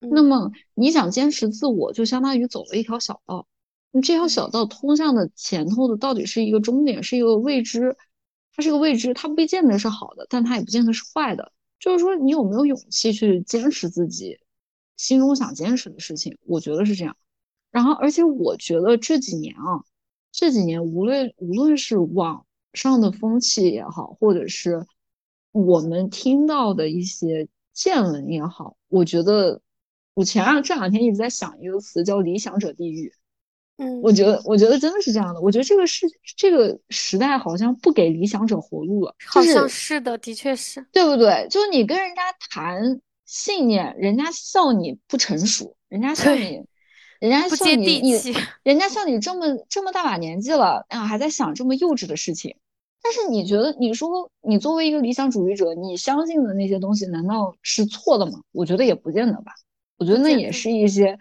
[0.00, 3.46] 那嗯么你想坚持自我，就相当于走了一条小道。
[3.90, 7.96] 你这条小嗯道通向的前头的到底是一个终点，是一个未知，
[8.56, 11.52] 它是个未知，它不见得是好的，但它也不见得是坏的。
[11.78, 14.38] 就是说，你有没有勇气去坚持自己
[15.02, 16.38] 心中想坚持的事情？
[16.46, 17.16] 我觉得是这样。
[17.72, 19.82] 然后，而且我觉得这几年啊，
[20.30, 24.86] 这几年无论无论是网上的风气也好，或者是
[25.50, 29.60] 我们听到的一些见闻也好，我觉得
[30.14, 33.12] 我前两这两天一直在想一个词，叫“理想者地狱”。
[33.78, 35.40] 嗯，我觉得，我觉得真的是这样的。
[35.40, 41.48] 我觉得这个是这个时代好像不给理想者活路了，就好像是是的，的确是，对不对？
[41.50, 43.00] 就是你跟人家谈
[43.32, 46.66] 信念，人家笑你不成熟，人家笑，你，
[47.18, 48.12] 人家笑你你，
[48.62, 52.54] 人家笑你这么这么大把年纪了啊，还在想这么幼稚的事情。
[53.02, 58.42] 但是你觉得，你说你作为一个理想主义者，你相信的那些东西难道是错的吗？
[58.52, 59.54] 我觉得也不见得吧。
[59.96, 60.52] 我觉得那也。
[60.52, 61.18] 是一些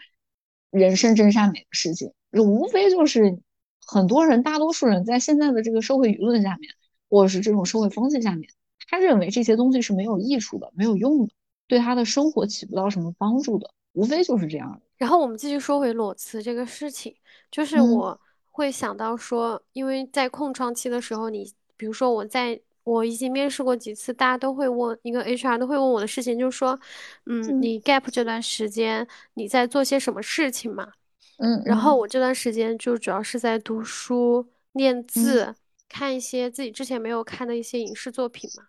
[0.70, 3.40] 人生真善美的事情，无非就是
[3.86, 6.74] 很多人，大多数人在现在的这个社会舆论下面，
[7.10, 8.50] 或者是这种社会风气下面，
[8.90, 11.34] 他认为这些东西是没有益处的、没有用的，
[11.72, 14.82] 对他的生活起不到什么帮助的，无非就是这样。
[14.98, 17.16] 然后我们继续说回裸辞这个事情，
[17.50, 26.78] 就是嗯我会想到说，因为在空窗期的时候，你比如说我在我已经面试过几次，大家都会问一个 HR 都会问我的事情，就是说，
[27.26, 30.92] 嗯，嗯你 gap 这段时间你在做些什么事情嘛？
[31.38, 35.56] 嗯嗯然后我这段时间就主要是在读书、念嗯字、
[35.88, 38.66] 看一些自己之前没有看的一些影视作品嘛。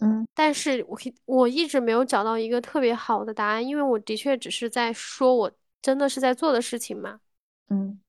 [0.00, 7.20] 嗯但是我可以我一直没有找到一个特别好的答案，因为我的确只是在说我真的是在做的事情嘛。
[7.70, 8.00] 嗯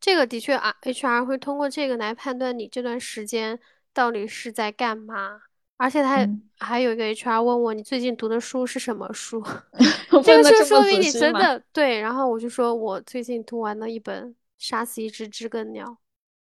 [0.00, 3.58] 这个的确啊，HR 会通过这个来判断你这段时间
[3.92, 5.42] 到底是在干嘛。
[5.76, 9.42] 而且他嗯还有一个 HR 问我你最近读的书是什么书，
[10.22, 11.32] 这个就说明你真？
[11.32, 11.98] 的对。
[12.00, 14.28] 然后我就说我最近读完了一本
[14.58, 15.86] 《杀死一只知更鸟》，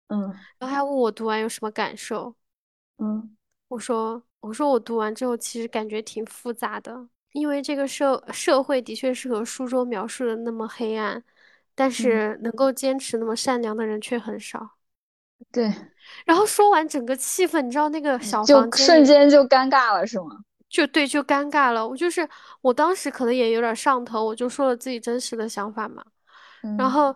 [0.10, 0.22] 嗯
[0.60, 2.36] 然后他问我读完有什么感受，
[2.98, 3.36] 嗯
[3.70, 11.24] 我说我说我读完之后其实感觉挺复杂的，因为这个社社会的确是和书中描述的那么黑暗，
[11.74, 14.78] 但嗯，是能够坚持那么善良的人却很少。
[15.52, 15.72] 对，
[16.26, 20.44] 然后说完整个气氛，你知道那个小就房间里瞬间就尴尬了，是吗？
[20.70, 21.88] 就对就尴尬了。
[21.88, 22.28] 我就是
[22.62, 26.04] 我当时可能也有点上头，我就说了自己真实的想法嘛。
[26.76, 27.16] 然嗯，后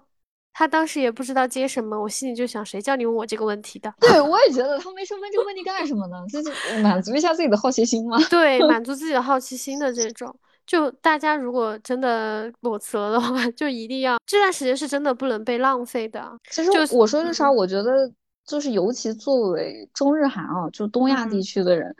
[0.57, 3.93] 他当时也不知道接什么，我心里就想，谁叫你问我这个问题的？
[3.99, 6.25] 对，我也觉得他没事问这个问题干什么呢？
[6.31, 8.17] 就是满足一下自己的好奇心嘛。
[8.27, 10.35] 对，满足自己的好奇心的这种。
[10.65, 16.35] 就大家如果真的裸辞了的话，就一定要这段时间是真的不能被浪费的。
[16.49, 18.11] 其实就我说句实话，嗯我觉得
[18.43, 21.95] 就是尤其作为中日韩啊，就东亚地嗯区的人，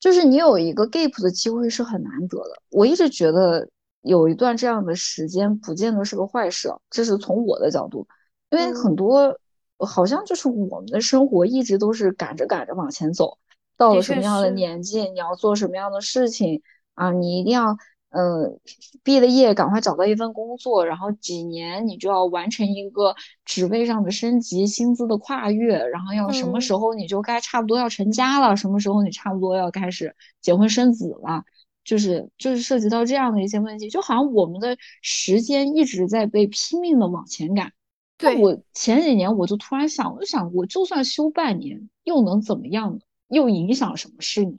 [0.00, 2.60] 就是你有一个 gap 的机会是很难得的。
[2.70, 3.68] 我一直觉得
[4.04, 8.06] 有一段这样的时间，不见得是个坏事啊，这是从我的角度，
[8.50, 9.38] 因为很嗯，多
[9.78, 13.38] 好像就是我们的生活一直都是赶着赶着往前走，
[13.76, 16.62] 到了什么样的，年纪，你要做什么样的事情
[16.94, 17.76] 啊，你一定要。
[18.10, 18.60] 呃，
[19.02, 23.12] 毕了业赶快找到一份工作，然后几年你就要完成一个
[23.44, 31.42] 职位上的升级、薪资的跨越，然后要什么嗯，时候你就该差不多要成家了，什么时候你差不多要开始结婚生子了，
[31.84, 37.72] 就是就是涉及到这样的一些问题，就好像我们的时间一直在被拼命的往前赶。
[38.16, 43.00] 对，我前几年我就突然想，我就想，我就算休半年，又能怎么样呢？
[43.28, 44.52] 又影响什么事呢？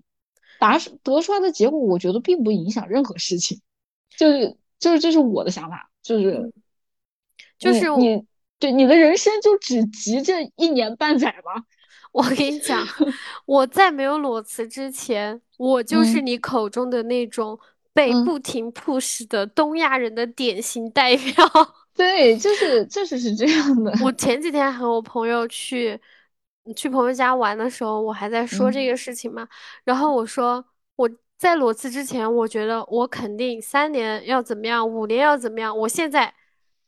[0.59, 3.61] 答得出来的结果，我觉得并不影响任何事情。
[4.17, 6.53] 就是就是这是我的想法，就是嗯，
[7.57, 8.25] 就是你你
[8.59, 11.63] 对你的人生就只急这一年半载吗？
[12.15, 12.81] 我跟你讲，
[13.45, 17.59] 我在没有裸辞之前，我就是嗯你口中的那种
[17.93, 21.33] 被嗯，不停 push 的东亚人的典型代表。
[21.93, 23.93] 对，就是就是是这样的。
[24.01, 25.99] 我前几天和我朋友去
[26.73, 29.45] 去朋友家玩的时候，我还在说这嗯个事情嘛。
[29.83, 35.77] 然后我说我在裸辞之前，我觉得我肯定三年要怎么样，五年要怎么样。
[35.77, 36.33] 我现在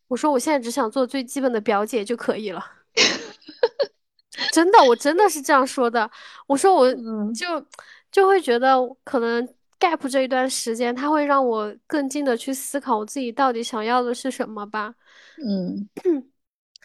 [0.08, 2.66] 我说我现在只想做最基本的表姐就可以了。
[4.52, 6.10] 真的，我真的是这样说的。
[6.48, 7.46] 我说我嗯就
[8.12, 9.48] 就会觉得可能
[9.80, 14.94] gap 这一段时间，它会让我更近的去思考我自己到底想要的是什么吧。
[15.46, 15.88] 嗯，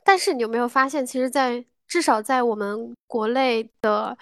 [0.04, 4.16] 但是你有没有发现，其实在，至少在我们国内的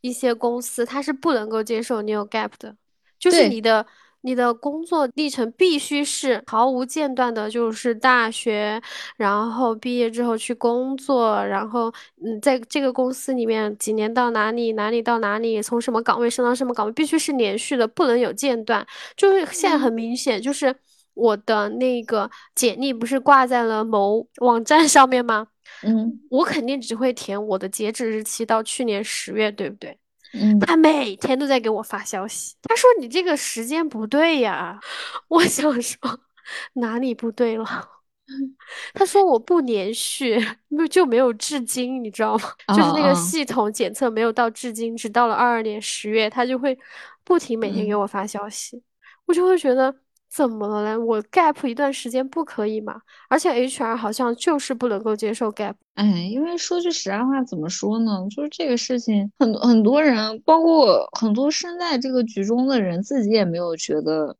[0.00, 2.76] 一些公司，它是不能够接受你有 gap 的，
[3.18, 3.86] 就是你，的
[4.22, 8.80] 你的工作历程必须是毫无间断的，就是大学，
[9.16, 11.92] 然后毕业之后去工作，然后
[12.22, 18.86] 嗯，在这个公司里面几年到哪里，哪里到哪里，从什么岗位升到什么岗位，必须是连续的，不能有间断。
[19.16, 20.74] 就是现在很嗯明显，就是
[21.14, 25.48] 我的那个简历不是挂在了某网站上面吗？
[25.82, 29.98] 嗯我肯定只会填我的截止日期到去年十月，对不对？
[30.32, 34.78] 嗯他每天都在给我发消息，他说你这个时间不对呀。
[35.28, 35.98] 我想说
[36.74, 37.88] 哪里不对了？
[38.94, 40.36] 他说我不连续，
[40.68, 42.44] 没有就没有至今，你知道吗？
[42.66, 46.78] 啊就是那个啊系统检测没有到至今，只到了二二年十月，他就会
[47.24, 48.00] 不停每天给嗯。
[48.00, 48.82] 我发消息，
[49.26, 49.94] 我就会觉得
[50.30, 50.96] 怎么了嘞？
[50.96, 53.02] 我 gap 一段时间不可以吗？
[53.28, 55.74] 而且 HR 好像就是不能够接受 gap。
[55.94, 58.26] 哎，因为说句实在话，怎么说呢？
[58.30, 64.36] 就是这个事情，很多很多人，包括很多身在这个局中的人，自己也没有觉得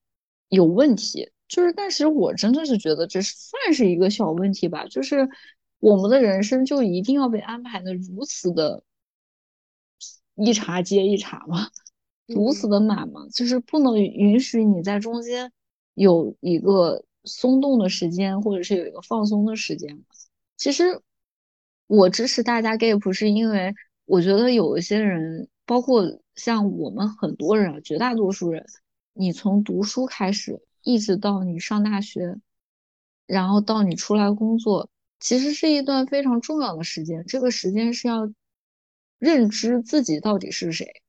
[0.48, 1.30] 有问题。
[1.48, 4.86] 就是，但是我真的是觉得这是算是一个小问题吧。
[4.86, 5.28] 就是
[5.80, 8.84] 我们的人生就一定要被安排的如此的
[10.36, 11.68] 一茬接一茬吗？
[12.28, 13.26] 如此嗯的满吗？
[13.34, 15.50] 就是不能允许你在中间
[15.94, 20.02] 有一个松动的时间，或者是有一个放松的时间吗？
[20.56, 21.00] 其实
[21.86, 23.74] 我支持大家 gap，是因为
[24.04, 28.64] 我觉得有一些人，包括像我们很多人啊，绝大多数人，
[29.12, 32.36] 你从读书开始，一直到你上大学，
[33.26, 34.88] 然后到你出来工作，
[35.18, 37.24] 其实是一段非常重要的时间。
[37.26, 38.32] 这个时间是要
[39.18, 41.02] 认知自己到底是谁，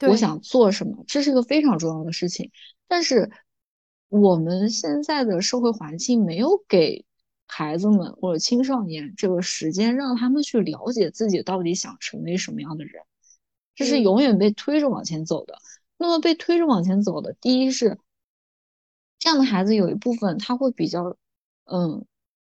[0.00, 2.50] 我，想做什么，这是个非常重要的事情。
[2.88, 3.30] 但是
[4.20, 7.04] 我们现在的社会环境没有给
[7.46, 13.02] 孩子们或者青少年这个时间，让他们去了解自己到底想成为什么样的人，
[13.74, 15.58] 这是永嗯远被推着往前走的。
[15.96, 17.98] 那么被推着往前走的，第一是
[19.18, 21.16] 这样的孩子有一部分他会比较，
[21.64, 22.04] 嗯，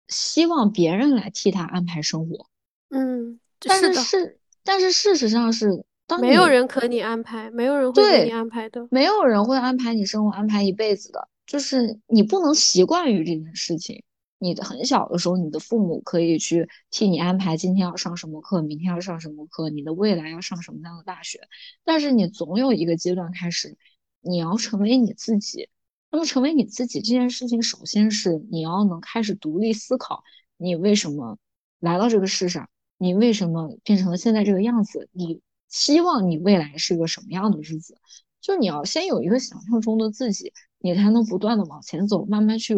[0.09, 2.47] 希望别人来替他安排生活。
[2.91, 8.89] 嗯，但是，是事，但是事实上是当没有人可你安排，没有人会给你，安排的。
[8.91, 14.03] 没有人会安排你生活，安排一辈子的，就是你不能习惯于这件事情。
[14.39, 21.41] 你的很小的时候，你的父母可以去替你安排今天要上什么课，明天要上什么课，你的未来要上什么样的大学。
[21.83, 23.79] 但是你总有一个阶段开始，
[24.21, 25.69] 你要成为你自己。
[26.11, 30.23] 那么成为你自己这件事情，首先是你要能开始独立思考，
[30.57, 31.39] 你为什么
[31.81, 32.69] 来到这个世上，
[32.99, 37.97] 你为什么变成了现在这个样子，你希望你未来是个什么样的日子？
[38.41, 40.53] 就你要先有一个想象中的自己，
[40.85, 42.75] 你才能不断的往前走，慢慢去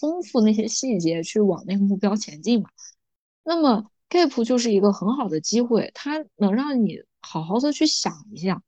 [0.00, 2.70] 丰富那些细节，去往那个目标前进嘛。
[3.44, 8.62] 那么 gap 就是一个很好的机会，它能让你好好的去想一下，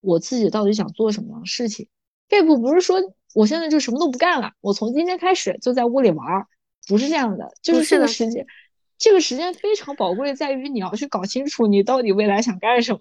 [0.00, 1.88] 我自己到底想做什么事情。
[2.28, 3.00] gap 不是说
[3.34, 6.46] 我现在就什么都不干了，我从今天开始就在屋里玩儿，
[6.86, 8.46] 不是这样的，就是这个时间，
[8.96, 13.00] 这个时间非常宝贵，在于你要去搞清楚你到底未来想干什么。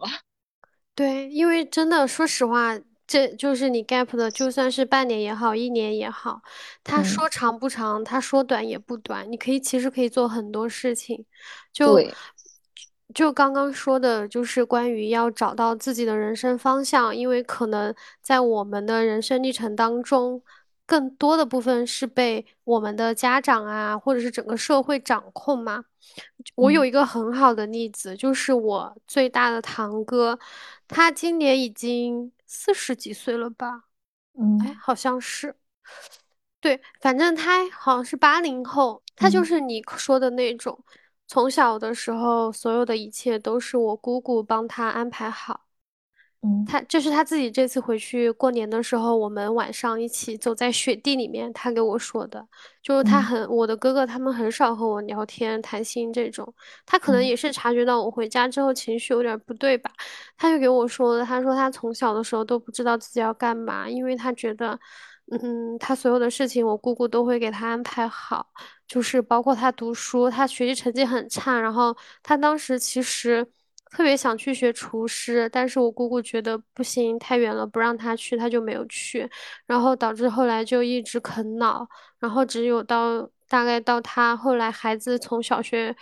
[0.96, 6.42] 对，因为真的，说实话，这就是你 gap 的，就算是半年也好，一年也好，
[6.84, 11.26] 他嗯，说长不长，他说短也不短，你可以其实可以做很多事情，
[11.74, 12.00] 就，
[13.16, 20.44] 就刚刚说的，就是关于要找到自己的人生方向，因为可能在我们的人生历程当中，
[20.86, 25.86] 更多的部分是被我们的家长啊，或者是整个社会掌控嘛。
[26.56, 26.88] 我有嗯。
[26.88, 30.38] 一个很好的例子，就是我最大的堂哥，
[30.88, 33.84] 他今年已经四十几岁了吧？
[34.34, 35.56] 嗯哎，嗯好像是。
[36.60, 40.84] 对，反正他好像是八零后，他就嗯是你说的那种，
[41.28, 45.69] 从小的时候，所有的一切都是我姑姑帮他安排好。
[46.44, 46.66] 嗯。
[46.66, 52.46] 他就是他自己这次回去过年的时候，我们晚上一起走在雪地里面，他给我说的，
[52.84, 53.22] 就是他嗯。
[53.22, 56.54] 很，我的哥哥他们很少和我聊天谈心这种，
[56.86, 57.26] 他可能嗯。
[57.26, 59.92] 也是察觉到我回家之后情绪有点不对吧，
[60.38, 64.80] 他就给我说的，他说他从小的时候都不知道自己要干嘛，因为他觉得，
[65.32, 68.46] 嗯，他所有的事情我姑姑都会给他安排好，
[68.88, 73.48] 就是包括他读书，他学习成绩很差，然后他当时其实。
[73.90, 79.30] 特别想去学厨师，但是我姑姑觉得不行，太远了，不让他去，他就没有去，
[79.66, 81.88] 然后导致后来就一直啃老，
[82.20, 85.96] 然后只有到大概到他后来孩子从小学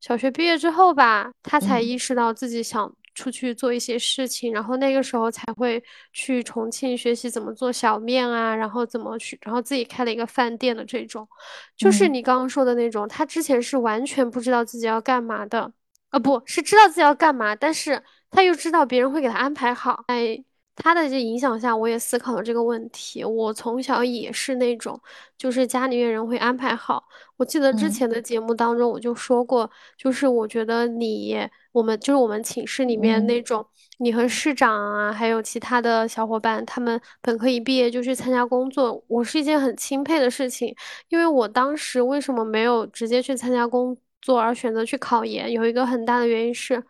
[0.00, 1.84] 小学毕业之后吧，他才嗯。
[1.84, 11.28] 意识到自己想出去做一些事情，然后那个时候才会去重庆学习怎么做小面啊，然后怎么去，然后自己开了一个饭店的这种，
[11.76, 15.72] 就是嗯，你刚刚说的那种，他之前是完全不知道自己要干嘛的。
[16.10, 20.04] 啊，不是知道自己要干嘛，但是他又知道别人会给他安排好。
[20.08, 20.42] 在
[20.80, 23.24] 他的这影响下，我也思考了这个问题。
[23.24, 25.00] 我从小也是那种，
[25.36, 27.02] 就是家里面人会安排好。
[27.36, 31.36] 我记得之嗯前的节目当中我就说过，就是我觉得你，
[31.72, 33.66] 我们就是我们寝室里面嗯那种，
[33.98, 40.72] 你和市长啊，还有其他的小伙伴，他们本科一毕业就去参加工作，我是一件很钦佩的事情。
[41.08, 46.82] 因为我当时为什么没有直接去参加工作，而选择去考研，有一个很大的原因是，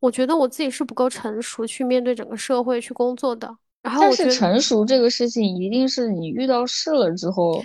[0.00, 3.54] 我觉得我自己是不够成熟去面对整个社会去工作的。
[3.82, 7.64] 然后但是我觉得，成熟这个事情，一定是你遇到事了之后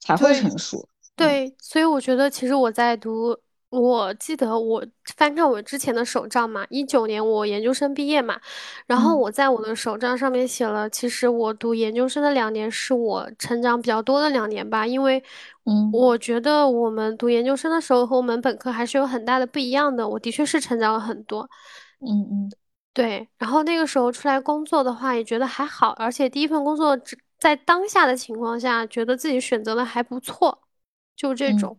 [0.00, 0.78] 才会成熟。
[0.78, 3.38] 嗯对，所以我觉得其实我在读，
[3.80, 4.84] 我记得我
[5.16, 8.40] 翻看我之前的手账嘛，一九年我研究生毕业嘛，
[8.86, 15.22] 然后嗯我在我的手账上面写了，其实我读研究生的两年是我成长比较多的两年吧，因为
[15.64, 21.48] 嗯我觉得我们读研究生的时候和我们本科还是有很大的不一样的，我的确是成长了很多。
[22.00, 22.50] 嗯嗯
[22.92, 30.62] 对，然后那个时候出来工作的话，也觉得还好，而且第一份工作只在当下的情况下，觉得自己选择的还不错，
[31.16, 31.76] 就这嗯，种。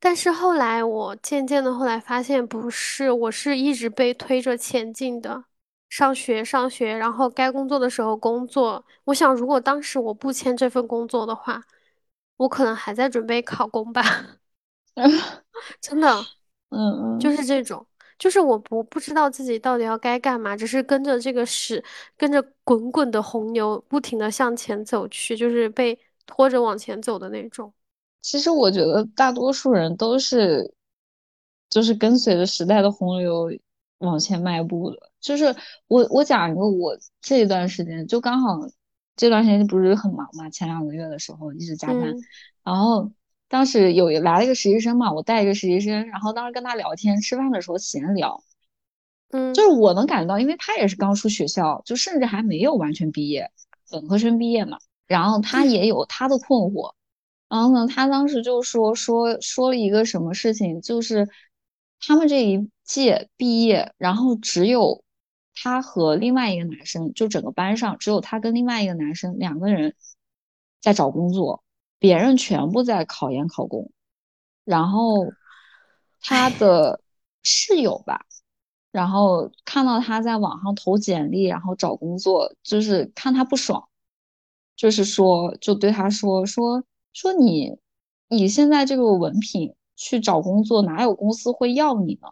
[0.00, 5.44] 但是后来我渐渐的后来发现不是，我是一直被推着前进的，
[5.88, 8.84] 上学上学，然后该工作的时候工作。
[9.04, 11.62] 我想，如果当时我不签这份工作的话，
[12.36, 14.02] 我可能还在准备考公吧，
[15.80, 16.28] 真的。
[16.70, 17.36] 嗯嗯就嗯。
[17.36, 17.86] 是这种，
[18.18, 21.82] 就是我不不知道自己到底要该干嘛，只是跟着这个屎，
[22.16, 27.72] 跟着滚滚的洪流，不停的向前走去，就是被拖着往前走的那种。
[28.20, 30.74] 其实我觉得大多数人都是，
[31.70, 33.50] 就是跟随着时代的洪流
[33.98, 34.98] 往前迈步的。
[35.20, 35.54] 就是
[35.86, 38.58] 我我讲一个我这一段时间，就刚好
[39.16, 42.20] 这段时间不是很忙嘛，前两个月的时候一直加班，嗯
[42.64, 43.10] 然后
[43.48, 48.42] 当时有来了一个实习生嘛，我带一个实习生，然后当时跟他聊天，吃饭的时候闲聊，
[49.30, 53.50] 嗯就嗯是我能感觉到，因为他也是刚出学校，就甚至还没有完全毕业，
[53.90, 56.92] 本科生毕业嘛，然后他也有他的困惑。
[57.48, 61.28] 然后呢，他当时就说说说了一个什么事情，就是
[62.00, 65.02] 他们这一届毕业，然后只有
[65.54, 69.94] 他和另外一个男生，就整个班上只有他跟另外一个男生两个人
[70.80, 71.64] 在找工作，
[71.98, 73.90] 别人全部在考研考公。
[74.64, 75.26] 然后
[76.20, 77.00] 他的
[77.42, 78.26] 室友吧，
[78.92, 83.88] 然后看到他在网上投简历，然后找工作，就是看他不爽，
[84.76, 87.78] 就是说就对他说说说你
[88.28, 92.28] 你现在这个文凭去找工作，哪有公司会要你呢？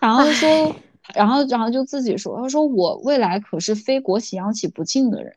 [0.00, 0.74] 然后说，
[1.14, 5.34] 然后然后就自己说，他说我未来可是非国企央企不进的人，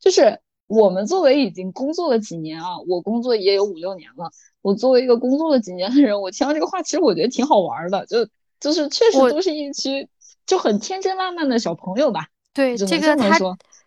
[0.00, 4.30] 就是我们作为已经工作了几年啊，我工作也有五六年了。
[4.62, 8.26] 我作为一个工作了几年的人，我听到这个话，其实我觉得挺好玩的，就
[8.60, 10.08] 就是确实都是一群
[10.46, 12.28] 就很天真烂漫的小朋友吧。
[12.54, 13.38] 对，这个他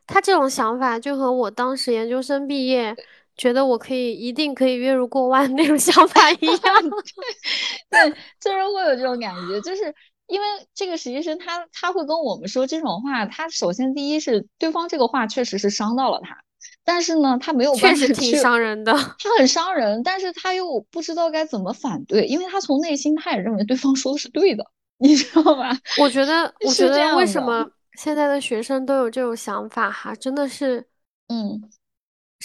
[0.06, 2.96] 他这种想法就和我当时研究生毕业，
[3.38, 6.60] 觉得我可以一定可以月入过万那种 想法一样。
[7.90, 8.10] 对，
[8.40, 9.94] 就是会有这种感觉，就是
[10.28, 16.38] 因为这个实习生他他会跟我们说这种话，他首先第一是对方这个话确实是伤到了他。
[16.84, 18.94] 但是呢，他没有办法，确实挺伤人的。
[18.94, 24.64] 他很伤人，但是他又不知道该怎么反对，因为他从内心他也认为对方说的是对的，
[25.00, 25.76] 你知道吧？
[26.00, 30.86] 我觉得，我觉得为什么现在的学生都有这种想法哈，真的是，
[31.30, 31.62] 嗯，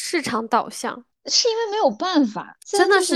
[0.03, 3.15] 市场导向，是因为没有办法，真的是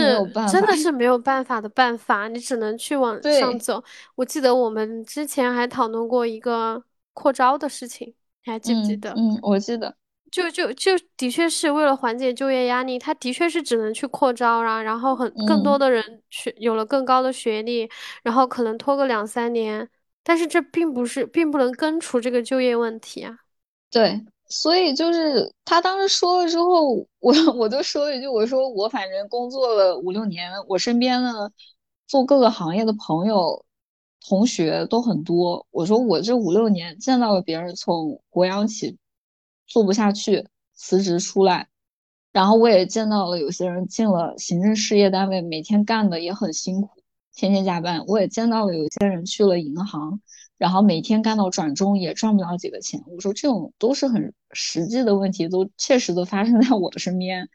[0.52, 3.82] 真的是没有办法的办法，你只能去往上走。
[4.16, 8.14] 我记得我们之前还讨论过一个扩招的事情，
[8.44, 9.10] 你还记不记得？
[9.12, 9.96] 嗯，我记得。
[10.30, 17.88] 就就就的确是为了缓解就业压力，他的确是只能去扩招啊，然后很更多的人学有了更高的学历，
[18.22, 19.88] 然后可能拖个两三年，
[20.22, 23.38] 但是这并不是并不能根除这个就业问题啊。
[23.90, 31.52] 对，所以就是他当时说了之后，我 我就说了一句，我说我反正工作了五六年，我身边的
[32.06, 33.64] 做各个行业的朋友、
[34.26, 38.96] 同学都很多，我说我这五六年见到了别人从国央企。
[39.66, 41.68] 做不下去，辞职出来，
[42.32, 46.90] 然后我也见到了有些人进了行政事业单位，每天干的也很辛苦，
[47.34, 48.04] 天天加班。
[48.06, 50.20] 我也见到了有些人去了银行，
[50.56, 53.02] 然后每天干到转中也赚不了几个钱。
[53.06, 57.48] 我说这种都是很实际的问题，都切实的发生在我的身边。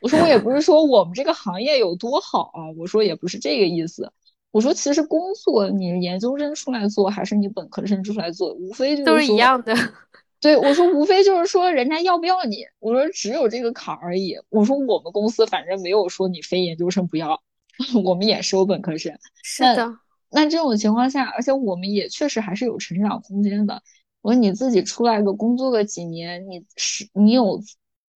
[0.00, 4.12] 我说我也不是说我们这个行业有多好啊，我说也不是这个意思。
[4.50, 9.74] 我说其实工作你研究生出来做还是你本科生出来做，无非就是都是一样的。
[10.40, 12.64] 对我说，无非就是说人家要不要你。
[12.80, 14.36] 我说只有这个坎而已。
[14.50, 17.40] 我说我们公司反正没有说你非研究生不要，
[18.04, 19.16] 我们也收本科生。
[19.42, 19.96] 是的。
[20.32, 23.82] 那这种情况下，而且我们也确实还是有成长空间的。
[24.22, 27.60] 我说你自己出来个工作个几年，你是你有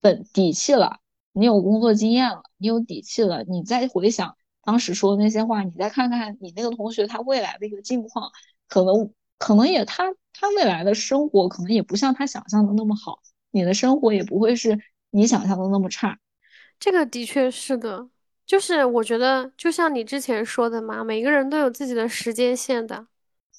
[0.01, 0.99] 本底气了，
[1.33, 8.31] 你有工作经验了，你有底气了，你再回想当时说的那些话，你再看看你那个同学他未来的一个境况，
[8.67, 10.14] 可能可能也他。
[10.39, 13.21] 他未来的生活可能也不像他想象的那么好，
[13.53, 16.19] 你的生活也不会是你想象的那么差。
[16.79, 18.07] 这个的确是的，
[18.47, 23.07] 就是我觉得就像你之前说的嘛，每个人都有自己的时间线的。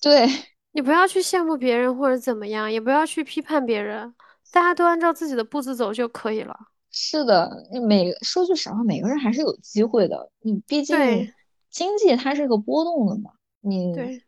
[0.01, 0.27] 对，
[0.71, 4.15] 你不要去羡慕别人或者怎么样，也不要去批判别人，
[4.51, 6.57] 大家都按照自己的步子走就可以了。
[6.89, 7.51] 是的，
[7.87, 10.31] 每说句实话，每个人还是有机会的。
[10.39, 10.97] 你毕竟
[11.69, 13.93] 经济它是个波动的嘛，你。
[13.93, 14.23] 对。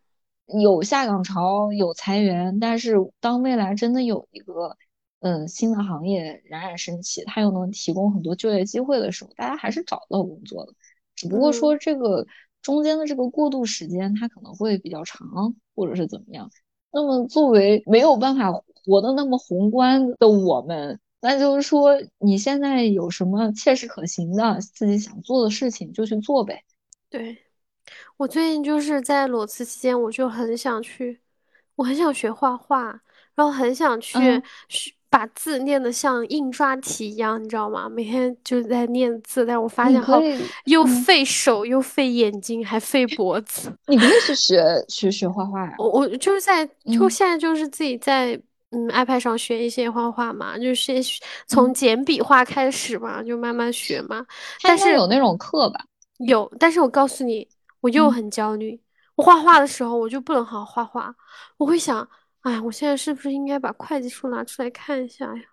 [0.60, 4.76] 有下岗潮，有裁员，但是当未来真的有一个，
[5.20, 10.74] 嗯，新的行业冉冉升起，它又能提供很多就业机会的时候，大家还是找到工作的。
[11.15, 12.26] 只不过说这个
[12.61, 16.49] 中间的这个过渡时间，它可能会比较长，或者是怎么样。
[16.91, 18.51] 那么作为没有办法
[18.86, 26.63] 活得那么宏观的我们，那就是说你现在有什么切实可行的自己想做的事情，就去做呗。
[27.09, 27.38] 对。
[28.17, 31.20] 我最近就是在裸辞期间，我就很想去，
[31.76, 33.01] 我很想学画画，
[33.34, 34.20] 然后很想去
[34.67, 37.89] 学把字念得像印刷体一样，你知道吗？
[37.89, 40.20] 每天就在念字，但我发现好
[40.66, 43.74] 又费手又费眼睛还费脖子。
[43.88, 45.74] 你不会去学学学画画呀！
[45.78, 48.39] 我我就是在就现在就是自己在
[48.72, 51.01] 嗯 iPad 上学一些画画嘛，就先
[51.47, 54.26] 从简笔画开始嘛，就慢慢学嘛。
[54.64, 55.80] 但是有那种课吧？
[56.20, 57.47] 有，但是我告诉你。
[57.82, 58.78] 我又很焦虑，
[59.16, 61.16] 我画画的时候我就不能好好画画，
[61.55, 62.05] 我会想，
[62.49, 65.43] 哎，我现在是不是应该把会计书拿出来看一下呀？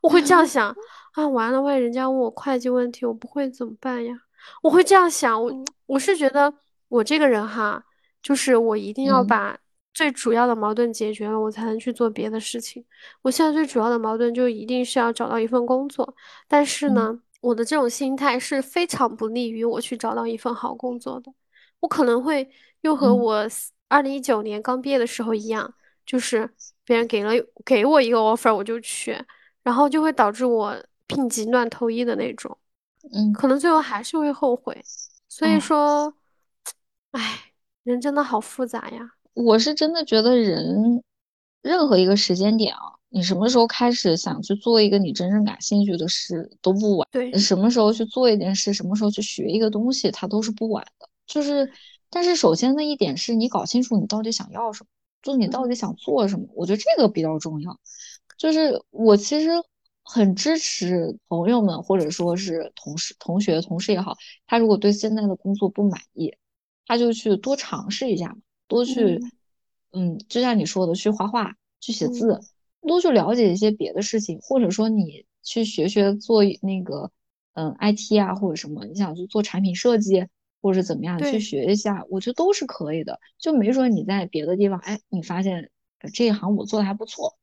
[0.00, 0.72] 我会这样 想，
[1.14, 4.14] 啊，完了，万一人家问我会计问题，我不会怎么办呀？
[4.62, 5.52] 我会这样想，我
[5.86, 6.54] 我是觉得
[6.86, 7.82] 我这个人哈，
[8.22, 9.58] 就是我一定要把
[9.92, 12.84] 最主要的矛盾解决了，我才能去做别的事情。
[13.22, 16.14] 我现在最主要的矛盾就一定是要找到一份工作，
[16.46, 21.32] 但是呢，我的这种心态是非常不利于我去找到一份好工作的。
[21.80, 22.48] 我可能会
[22.82, 23.48] 又和我
[23.88, 25.74] 二零一九年刚毕业的时候一样，
[26.06, 26.48] 就是
[26.84, 27.32] 别人给了
[27.64, 29.20] 给我一个 offer 我就去，
[29.62, 30.74] 然后就会导致我
[31.06, 32.56] 病急乱投医的那种，
[33.12, 34.80] 嗯，可能最后还是会后悔。
[35.28, 36.14] 所以说，
[37.10, 37.52] 哎，
[37.82, 39.10] 人真的好复杂呀。
[39.34, 41.02] 我是真的觉得人
[41.60, 47.06] 任何一个时间点啊，你什么时候开始想去做一个你真正感兴趣的事都不晚。
[47.10, 51.08] 对，什么时候去做一件事，什么时候去学一个东西，它都是不晚的。
[51.26, 51.70] 就是，
[52.08, 54.88] 但是首先的一点是你搞清楚你到底想要什么。
[55.26, 56.46] 就你到底想做什么？
[56.54, 57.80] 我觉得这个比较重要。
[58.38, 59.50] 就是我其实
[60.04, 64.16] 很支持朋友们，或者说是同事、同学、同事也好，
[64.46, 66.32] 他如果对现在的工作不满意，
[66.86, 68.36] 他就去多尝试一下嘛，
[68.68, 69.20] 多去，
[69.92, 72.40] 嗯，就像你说的，去画画、去写字，
[72.82, 77.10] 多去了解一些别的事情，或者说你去学学做那个，
[77.54, 80.28] 嗯，IT 啊，或者什么，你想去做产品设计。
[80.60, 83.18] 或者怎么样去学一下，我觉得都是可以的。
[83.38, 85.70] 就没准你在别的地方，哎，你发现
[86.12, 87.36] 这一行我做的还不错，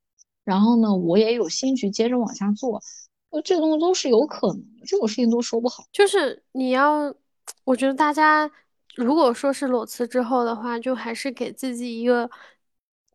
[0.44, 2.82] 然后呢，我也有兴趣接着往下做，
[3.44, 4.86] 这个东西都是有可能的。
[4.86, 5.84] 这种事情都说不好。
[5.92, 7.14] 就是你要，
[7.64, 8.50] 我觉得大家
[8.96, 12.30] 如果说是裸辞之后的话，就还是给自己一个。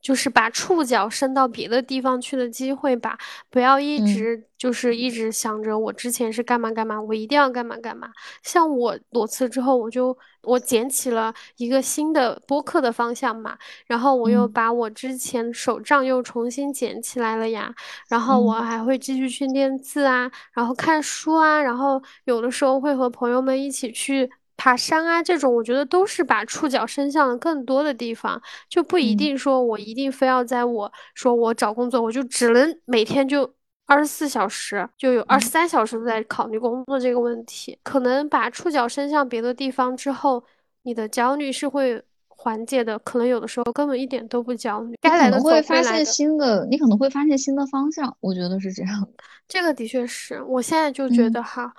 [0.01, 3.19] 就是把触角伸到别的地方去的机会吧，
[3.51, 8.11] 不要一直就是一直想着我之前是干嘛干嘛，我一定要干嘛干嘛。
[8.43, 17.75] 像我裸辞之后，我就我捡起了一个新的播客的方向嘛，然后我又把我之前手账又重新捡起来了呀，
[18.09, 24.31] 然后我还会继续去练字啊，然后看书啊，然后有的时候会和朋友们一起去。
[24.59, 33.55] 爬山啊，这种我觉得都是把触角伸向了更多的地方，就不一定说我一定非要在我说我找工作，我就只能每天就
[33.87, 37.79] 二十四小时，就有二十三小时都在考虑工作这个问题。
[37.85, 40.43] 可能把触角伸向别的地方之后，
[40.83, 44.97] 你的焦虑是会缓解的，可能有的时候根本一点都不焦虑。
[45.01, 49.09] 该来的会发现新的，你可能会发现新的方向，我觉得是这样。
[49.47, 51.63] 这个的确是我现在就觉得哈。
[51.65, 51.73] 嗯，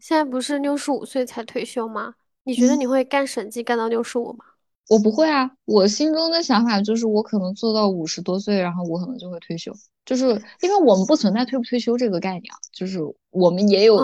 [0.00, 2.14] 现在不是六十五岁才退休吗？
[2.44, 4.44] 你觉得你会干审计干到六十五吗？
[4.88, 9.72] 我不会啊，我心中的想法就是我可能做到五十多岁，然后我可能就会退休。
[10.04, 10.26] 就是
[10.60, 13.00] 因为我们不存在退不退休这个概念啊，就是
[13.30, 13.96] 我们也有，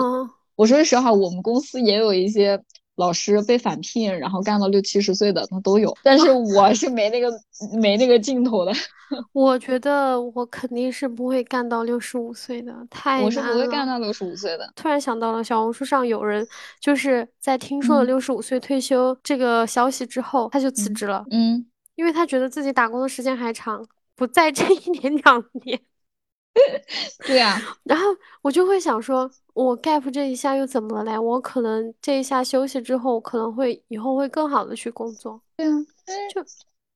[0.55, 2.61] 我说实话，我们公司也有一些
[2.95, 5.95] 老师被返聘，然后干到六七十岁的，他都有。
[6.03, 7.31] 但是 我是没那个
[7.79, 8.71] 没那个劲头的。
[9.31, 13.25] 我觉得我肯定是不会干到六十五岁的，太难了。
[13.25, 14.71] 我是不会干到六十五岁的。
[14.75, 16.47] 突然想到了，小红书上有人
[16.79, 21.23] 就是在听说了六十五岁退休这个消息之后，他就辞职了。
[21.29, 21.63] 嗯，
[21.95, 23.85] 因为他觉得自己打工的时间还长，
[24.15, 25.79] 不在这一年两年。
[27.25, 28.05] 对啊，然后
[28.41, 31.19] 我就会想说，我 gap 这一下又怎么了嘞？
[31.19, 35.41] 我可能这一下休息之后，可能会以后会更好的去工作。
[35.55, 35.71] 对啊，
[36.33, 36.43] 就。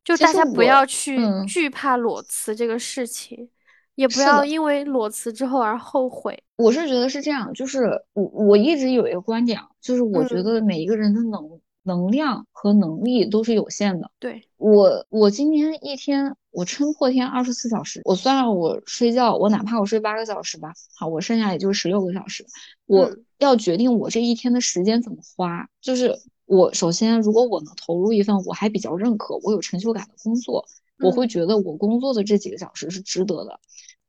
[0.08, 3.50] 就大家不要去惧怕裸辞这个事情，
[3.96, 6.42] 也不要因为裸辞之后而后悔。
[6.56, 14.12] 我是觉得是这样，就是我我一直有一个观点，就是我觉得每一个人的能能量和能力都是有限的。
[14.20, 22.46] 对我，我今天一天我撑破天二十四小时，我算了我睡觉，我哪怕我睡八个小时吧，好，我剩下也就十六个小时，
[22.86, 23.10] 我
[23.40, 26.16] 要决定我这一天的时间怎么花，就是。
[26.50, 30.66] 我首先，如果我能投入一份我还比较认可、我有成就感的工作，
[31.00, 33.60] 我会觉得我工作的这几个小时是值得的。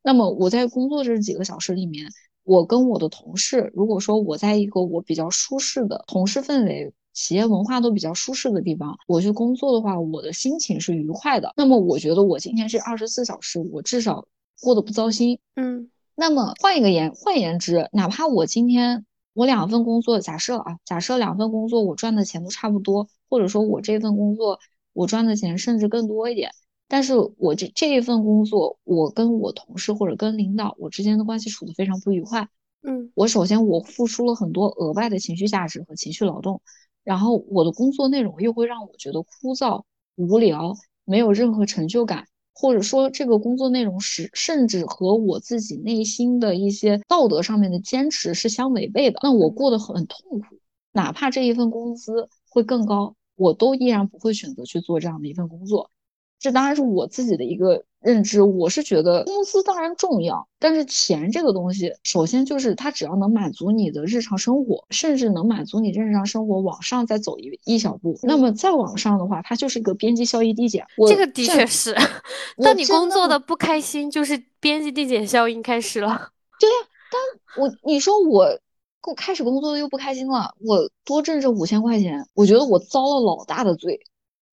[0.01, 2.07] 那么我在工作这几个小时里面，
[2.45, 11.51] 我跟我的同事，如果说我在一个我比较舒适的同事氛围、企业文化都比较舒适的地方，我去工作的话，我的心情是愉快的。
[11.57, 14.25] 那么我觉得我今天这二十四小时，我至少
[14.61, 15.37] 过得不糟心。
[15.57, 15.91] 嗯。
[16.15, 19.05] 那么换一个言，换言之，哪怕我今天。
[19.33, 24.59] 我两份工作，假设啊，假设两份工作我赚的钱都差不多，或者说我这份工作
[24.91, 26.51] 我赚的钱甚至更多一点，
[26.89, 32.49] 但是我这这一份工作，我跟我同事或者跟领导我之间的关系处得非常不愉快。
[32.81, 36.61] 嗯，我首先我付出了很多额外的情绪价值和情绪劳动，
[37.03, 39.83] 然后我的工作内容又会让我觉得枯燥
[40.15, 40.75] 无聊，
[41.05, 42.25] 没有任何成就感。
[42.51, 50.45] 或者说这个工作内容是甚至和我自己内心的一些道德上面的坚持是相违背的，那我过得很痛苦，
[50.91, 55.89] 哪怕这一份工资会更高，我都依然不会选择去做这样的一份工作。
[56.37, 70.85] 这当然是我自己的一个认知，我是觉得工资当然重要，但是钱这个东西，首先就是它只要能满足你的日常生活，甚至能满足你日常生活往上再走一一小步，那么再往上的话，它就是一个边际效益递减。
[71.07, 71.93] 这个的确是
[72.63, 76.29] 当你工作的不开心，就是边际递减效应开始了。
[76.59, 76.75] 对呀，
[77.11, 78.59] 但我你说我
[79.01, 83.99] 工开始工作的又不开心了，我多挣这五千块钱，我觉得我遭了老大的罪。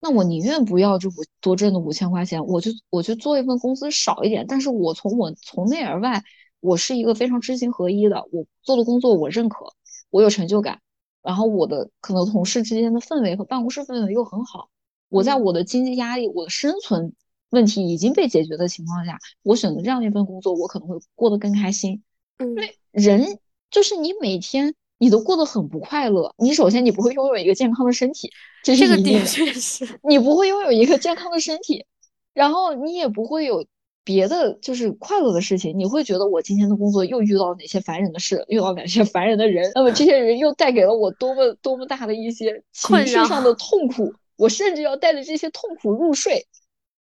[0.07, 6.23] 那我宁愿不要这五多挣的五千块钱，我就我就做一份工资少一点，但是我从我从内而外，
[6.61, 9.67] 我是一个非常知行合一的，我做的工作我认可，
[10.11, 10.81] 我有成就感，
[11.25, 14.69] 然后我的可能同事之间的氛围和办公室氛围又很好，
[15.09, 17.13] 我在我的经济压力、我的生存
[17.51, 22.05] 问题已经被解决的情况下，我选择这样一份工作，我可能会过得更开心。
[22.39, 23.41] 因为人
[23.73, 24.77] 就是你每天。
[24.99, 26.35] 你都过得很不快乐。
[26.39, 28.31] 你首先你不会拥有一个健康的身体，
[28.63, 29.27] 这是一定的。
[29.27, 31.85] 确是你不会拥有一个健康的身体，
[32.33, 33.65] 然后你也不会有
[34.05, 35.79] 别的就是快乐的事情。
[35.79, 46.47] 你会觉得我今天的工作又遇到哪些烦人的事，遇到哪些烦人的人，那么这些人又带给了我多么多么大的一些情绪上的痛苦，我甚至要带着这些痛苦入睡。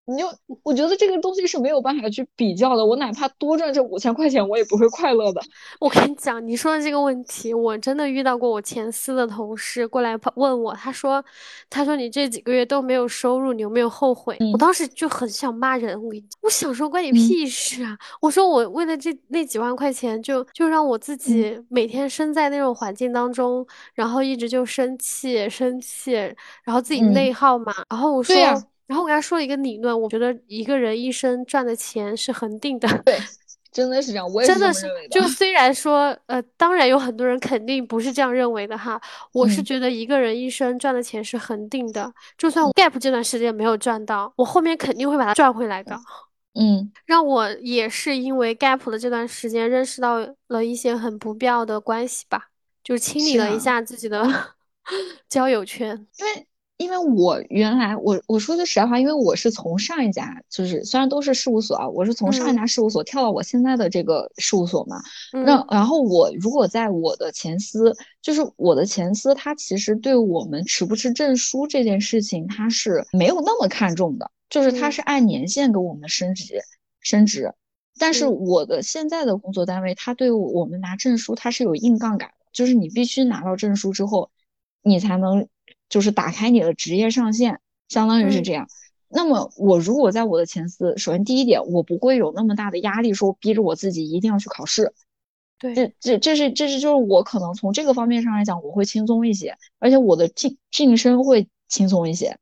[0.07, 0.26] 你就
[0.62, 5.40] 我觉得这个东西是没有办法去比较的，我哪怕多赚这五千块钱，我也不会快乐的。
[5.80, 8.46] 我跟你讲，你说的这个问题，我真的遇到过。
[8.48, 11.22] 我前司的同事过来问我，他说
[11.68, 16.00] ：“他说你这几个月都没有收入，你有没有后悔？”我当时就很想骂人。
[16.00, 17.98] 我跟你讲，我想说关你屁事啊！
[18.20, 26.12] 我说我为了这那几万块钱，就就让我自己每天身在那种环境当中，然后一直就生气生气，
[26.62, 27.74] 然后自己内耗嘛。
[27.90, 28.34] 然后我说。
[28.87, 32.89] 然后我跟他说了一个理论，我觉得一个人一生赚的钱是恒定的。
[33.05, 33.18] 对，
[33.72, 34.87] 真的是这样，我也真的是。
[35.11, 39.01] 就虽然说，呃，当然有很多人肯定不是这样认为的哈。
[39.32, 45.99] 我是觉得一个人一生赚的钱是恒定的，就算 gap 这段时间没有赚到，我后面肯定会把它赚回来的。
[46.55, 52.51] 嗯，让我也是因为 gap 的这段时间认识到了一些很不必要的关系吧，
[52.82, 54.26] 就清理了一下自己的
[55.28, 56.47] 交友圈，因为。
[56.78, 65.00] 因为我原来我我说句实在话，因为我是从上一家就是虽然都是事务所啊，我是从上一家事务所跳到我现在的这个事务所嘛。
[65.32, 76.60] 那然后我如果在我的前司，就是我的前司，他其实对我们持不持证书这件事情，他是没有那么看重的，就是他是按年限给我们升职
[77.00, 77.54] 升职。
[77.98, 84.30] 但是我的现在的工作单位，他对我们拿证书，他是有硬杠杆的，就是你必须拿到证书之后，
[84.82, 85.48] 你才能。
[85.89, 88.68] 就是打开你的职业上限，相当于是这样。
[89.09, 94.93] 那么我如果在我的前司，首先第一点，我不会有那么大的压力，说逼着我自己一定要去考试。
[95.59, 102.37] 对，这这这是这是就是我可能从这个方面上来讲，我会轻松一些，而且我的晋晋升会轻松一些。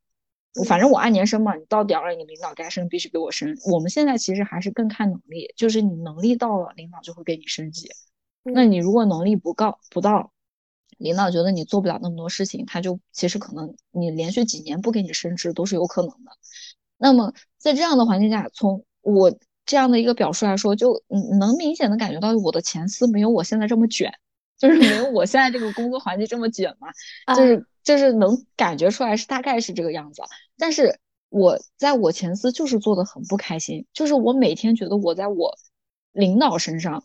[0.66, 3.56] 反正我按年升嘛，你到点了，你领导该升必须给我升。
[3.70, 7.90] 我们现在其实还是更看能力，就是你能力到了，领导就会给你升级。
[8.42, 10.32] 那你如果能力不高不到。
[10.98, 16.30] 领导觉得你做不了那么多事情，他就其实可能你连续几年不给你升职都是有可能的。
[16.96, 19.36] 那么在这样的环境下，从我
[19.66, 21.02] 这样的一个表述来说，就
[21.38, 24.12] 能明显的感觉到我的前司没有我现在这么卷，
[24.58, 26.88] 就是没有我现在这个工作环境这么卷嘛，
[27.34, 30.22] 就是就是能感觉出来是大概是这个样子。
[30.56, 35.58] 但是我在我前司就是做的很不开心，就是我每天觉得我在我
[36.12, 37.04] 领导身上，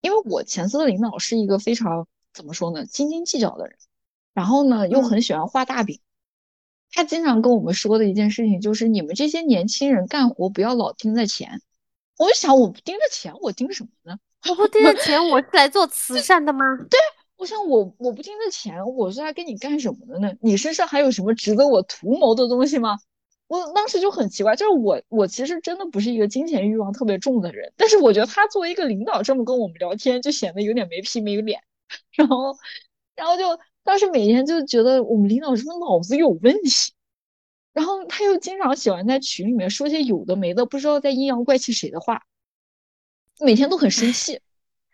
[0.00, 2.06] 因为我前司的领导是一个非常。
[2.36, 2.84] 怎么说呢？
[2.84, 3.76] 斤斤计较的人，
[4.34, 5.98] 然后呢又很喜欢画大饼。
[6.92, 11.62] 他经常跟我们说的一件事情就是：你们这些年轻人干活不要老盯着钱。
[12.18, 14.18] 我就想，我不盯着钱，我盯什么呢？
[14.48, 16.60] 我不盯着钱，我是来做慈善的吗？
[16.90, 16.98] 对，
[17.36, 20.32] 我想我我不盯着钱，我是来跟你干什么的呢？
[20.40, 22.98] 你身上还有什么值得我图谋的东西吗？
[23.48, 31.60] 我当时就很奇怪，就是我我其实真的不是一个金钱欲望特别重的人，但是我觉得他作为一个领导这么跟我们聊天，就显得有点没皮没脸。
[32.12, 32.56] 然后，
[33.14, 36.92] 然后就当时每天就觉得我们领导是不是脑子有问题？
[37.72, 42.22] 然后他又经常喜欢在群里面说些有的没的，不知道在阴阳怪气谁的话，
[43.38, 44.40] 每天都很生气，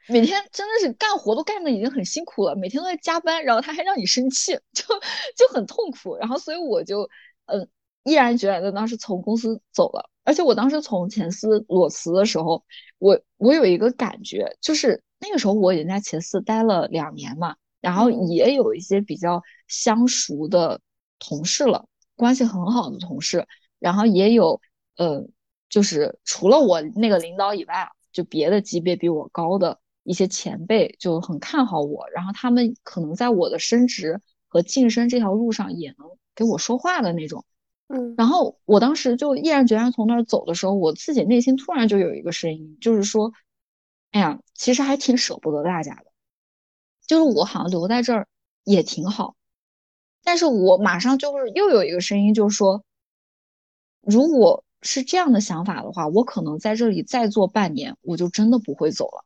[0.09, 4.85] 每天真的是干活都干的已经很辛苦了，每天都在加班，然后他还让你生气，就
[5.37, 6.17] 就很痛苦。
[6.17, 7.09] 然后所以我就
[7.47, 7.69] 嗯
[8.03, 10.11] 毅然决然的当时从公司走了。
[10.25, 12.65] 而且我当时从前司裸辞的时候，
[12.99, 15.03] 我我有一个感觉就是。
[15.25, 20.81] 那个时候我已经在前司待了两年嘛，然后也有一些比较相熟的
[21.21, 21.87] 同事了，
[22.17, 23.47] 关系很好的同事，
[23.79, 24.61] 然后也有
[24.97, 25.25] 呃，
[25.69, 37.45] 就是除了我那个领导以外啊，就别的级别比我高的一些前辈就很看好我，然后他们可能在我的升职和晋升这条路上也能给我说话的那种，
[37.93, 43.33] 嗯，然后我当时就毅然决然从那儿走的时候，我自己内心突然就有一个声音，就是说。
[44.11, 46.05] 哎呀，其实还挺舍不得大家的，
[47.07, 48.29] 就是我好像留在这儿
[48.63, 49.37] 也挺好，
[50.23, 52.85] 但是我马上就是又有一个声音，就是说，
[54.03, 59.25] 如果是这样的想法的话，我可能在这里再做半年，我就真的不会走了。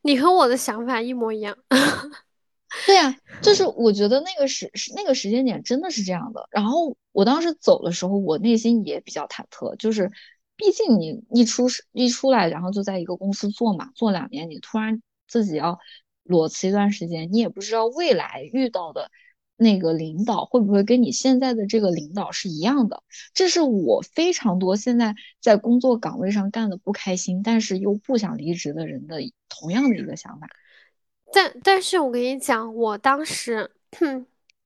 [0.00, 1.54] 你和我的想法一模一样，
[2.86, 6.48] 对呀， 就是我觉得那个时那个时间点真的是这样的。
[6.50, 10.10] 然后我当时走的时候，我内心也比较忐忑，就是
[10.56, 15.78] 毕竟你一出一出来，然后就在一个公司做嘛，做两年，你突然自己要
[16.22, 19.10] 裸辞一段时间，你也不知道未来遇到的
[19.56, 23.02] 那个领导会不会跟你现在的这个领导是一样的。
[23.34, 30.48] 这是我非常多现在在工作岗位上干的不开心，但是又不想离职的人的同样的一个想法。
[31.32, 33.70] 但但是我跟你讲，我当时，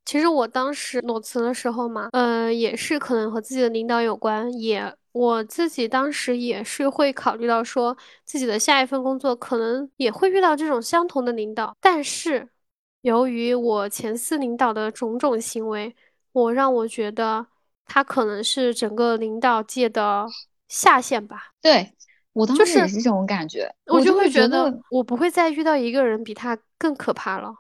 [0.05, 12.49] 其实我当时裸辞的时候嘛，呃，也是可能和自己的领导有关，也我自己当时也是会考虑到说，自己的下一份工作可能也会遇到这种相同的领导，但是
[13.01, 15.95] 由于我前司领导的种种行为，
[16.33, 17.47] 我让我觉得
[17.85, 20.27] 他可能是整个领导界的
[20.69, 21.53] 下限吧。
[21.61, 21.93] 对。
[22.37, 27.55] 我当时也是这种感觉，我就会觉得我不会再遇到一个人比他更可怕了。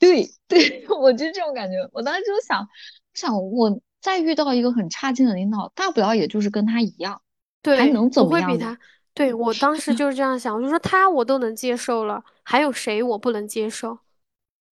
[0.00, 1.76] 对 对，我就这种感觉。
[1.92, 2.68] 我当时就想，
[3.14, 7.22] 想我再遇到一个很差劲的领导，大不了也就是跟他一样，
[7.62, 8.50] 对，还能怎么样？
[8.50, 8.76] 会比他。
[9.14, 13.96] 对我当时 就是这样想，我就说他我都能接受了，还有谁我不能接受？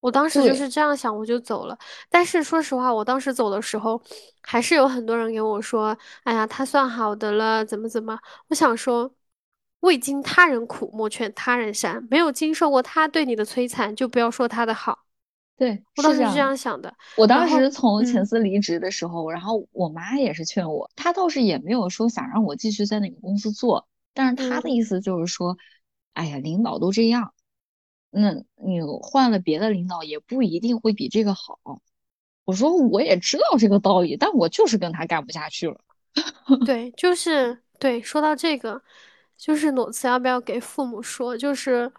[0.01, 1.78] 我当时就是这样想，我就走了。
[2.10, 4.02] 但是说实话，我当时走的时候，
[4.43, 8.18] 还是有很多人给我说：“哎呀，他算好的了，怎么怎么？”
[8.51, 9.10] 我想说。
[9.85, 12.02] 未经他人苦，莫劝他人善。
[12.11, 15.01] 没有经受过他对你的摧残，就不要说他的好。
[15.59, 16.93] 对，我当时是这样想的。
[17.19, 25.59] 我当时从前司离职的时候，然后我妈也是劝我，她倒是也没有说想让我继续在那个公司做，但是她的意思就是说，
[26.15, 27.35] 哎呀，领导都这样，
[28.11, 31.59] 那你换了别的领导也不一定会比这个好。
[32.47, 35.78] 我说我也知道这个道理，但我就是跟他干不下去了。
[36.65, 38.01] 对，就是对。
[38.01, 38.81] 说到这个。
[39.36, 41.36] 就是裸辞要不要给父母说？
[41.36, 41.93] 就是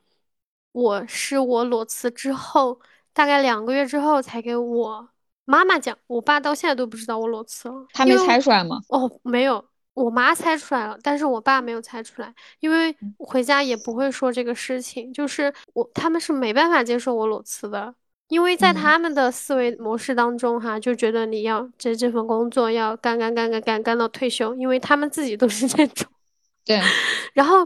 [0.72, 2.80] 我是我裸辞之后，
[3.14, 5.10] 大概两个月之后才给我
[5.46, 7.86] 妈妈讲，我爸到现在都不知道我裸辞了。
[7.94, 8.80] 他没猜出来吗？
[8.90, 9.64] 哦，没有，
[9.94, 15.14] 我妈猜出来了，但是我爸没有猜出来，因为回家也不会说这个事情。
[15.14, 17.94] 就是我他们是没办法接受我裸辞的，
[18.28, 26.08] 因为在他们的思维模式当中，哈，就觉得你要这这份工作要干干干干干干到退休，因为他们自己都是这种。
[26.66, 26.82] 对，
[27.34, 27.58] 然后，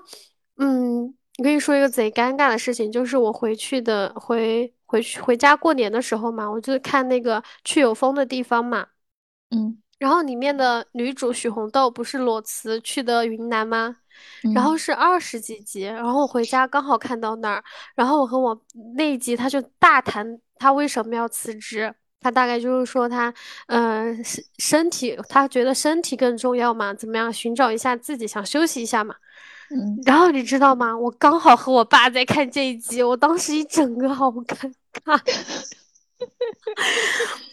[0.58, 1.04] 嗯，
[1.38, 8.88] 我跟你说一个贼尴尬的事情，就是我回去的回回去回家过年的时候嘛，我就看那个去有风的地方嘛，
[9.52, 13.98] 嗯，然后里面的女主许红豆不是裸辞去的云南吗？
[14.54, 17.64] 然后是二十几集，然后我回家刚好看到那儿，
[17.96, 18.62] 然后我和我
[18.98, 21.96] 那一集他就大谈他为什么要辞职。
[22.22, 23.34] 他大概就是说他，
[23.68, 26.94] 呃，身身体，他觉得身体更重要嘛？
[26.94, 27.32] 怎么样？
[27.32, 29.16] 寻找一下自己，想休息一下嘛？
[29.72, 29.98] 嗯。
[30.06, 30.98] 然后你知道吗？
[30.98, 34.74] 我刚好和我爸在看这一集，我当时一整个好尴
[35.06, 35.18] 尬。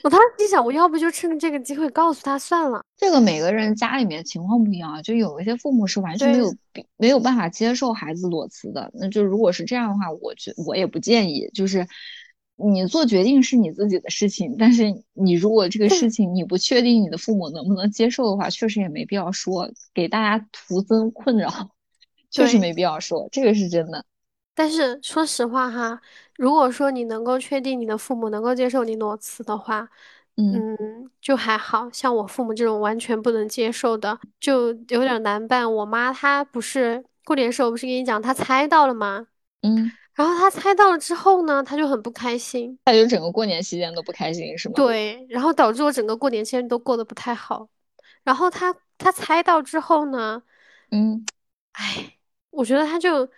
[0.02, 2.82] 我当时想，我要不就趁这个机会告诉他算了。
[2.96, 6.54] 这个每个人家里面情况不一样，就有一些父母是完全没有
[6.96, 8.90] 没有办法接受孩子裸辞的。
[8.94, 11.86] 那就如果是这样的话，我觉我也不建议，就是。
[12.56, 21.50] 你做决定是你自己的事情，但是你如果这个事情你不确定你的父母能不能接受的话，确实也没必要说，给大家徒增困扰，
[22.30, 24.04] 确实没必要说，这个是真的。
[24.54, 26.00] 但是说实话哈，
[26.36, 29.86] 如果说你能够确定你的父母能够接受你裸辞的话，
[30.36, 35.70] 嗯，就还好像我父母这种完全不能接受的，就有点难办。
[35.70, 39.26] 我妈她不是过年时候不是跟你讲她猜到了吗？
[39.62, 39.92] 嗯。
[40.16, 44.72] 然后他猜到了之后呢，他就很不开心，他就整个过年期间都不开心，是吗？
[44.74, 47.68] 对，然后导致我整个过年期间都过得不太好。
[48.24, 50.42] 然后他他猜到之后呢，
[50.90, 51.24] 嗯，
[51.72, 52.16] 哎，
[52.50, 53.28] 我觉得他就，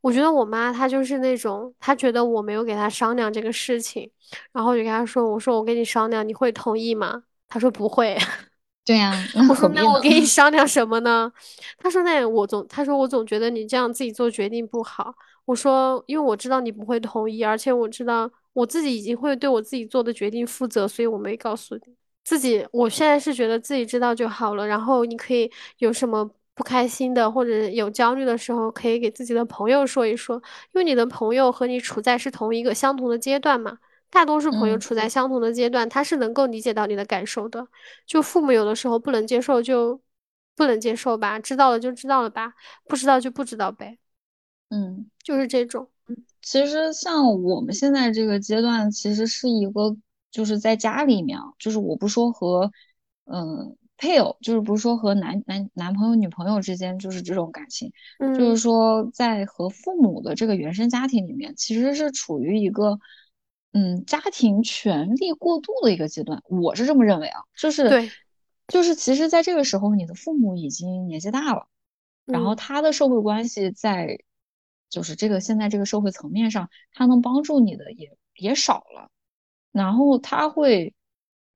[0.00, 4.10] 我觉得我妈她就是那种，她觉得我没有给她商量这个事情，
[4.52, 7.22] 然后我就跟她说，我说我跟你商量，你会同意吗？
[7.48, 8.16] 她说不会。
[8.84, 9.12] 对呀，
[9.48, 11.30] 我说那我跟你 商量什么呢？
[11.78, 15.14] 她说那我总，她说我总觉得你这样自己做决定不好。
[15.44, 21.94] 我说，因为我知道你不会同意，而且我知道我自己已经会对我自己做的决定负责，所以我没告诉你
[22.24, 22.66] 自己。
[22.72, 24.66] 我现在是觉得自己知道就好了。
[24.66, 26.24] 然后你可以有什么
[26.54, 30.36] 不开心的或者有焦虑的时候，可以给自己的朋友说一说，
[30.72, 33.78] 因为你的朋友和你处在是同一个相同的阶段嘛。
[34.10, 37.66] 大多数朋友处在相同的阶段，他是能够理解到你的感受的。
[38.06, 39.98] 就父母有的时候不能接受，就
[40.54, 42.52] 不能接受吧，知道了就知道了吧，
[42.86, 43.98] 不知道就不知道呗。
[44.72, 45.86] 嗯，就是这种。
[46.40, 49.94] 其实像我们现在这个阶段，其实是一个，
[50.30, 52.70] 就是在家里面，就是我不说和，
[53.26, 62.98] 嗯，配偶，就是不是说和男男男朋友女朋友之间，就是这种感情，就是说在和父母的这个原生家庭里面，其实是处于一个
[63.72, 68.10] 嗯家庭权力过渡的一个阶段，我是这么认为啊，就是对，
[68.66, 71.68] 就是其实在这个时候，你的父母已经年纪大了，
[72.26, 74.18] 然后嗯，他的社会关系在
[74.92, 79.10] 就是这个现在这个社会层面上，他能帮助你的也也少了。
[79.72, 80.94] 然后他会，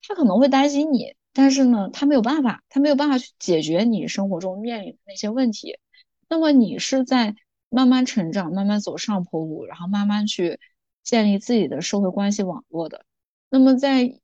[0.01, 5.77] 他可能会担心你，但是呢，他没有办法，他没有办法去解决你生活中面临的那些问题。
[6.27, 7.35] 那么你是在
[7.69, 10.59] 慢慢成长，慢慢走上坡路，然后慢慢去
[11.03, 13.05] 建立自己的社会关系网络的。
[13.51, 14.19] 那么在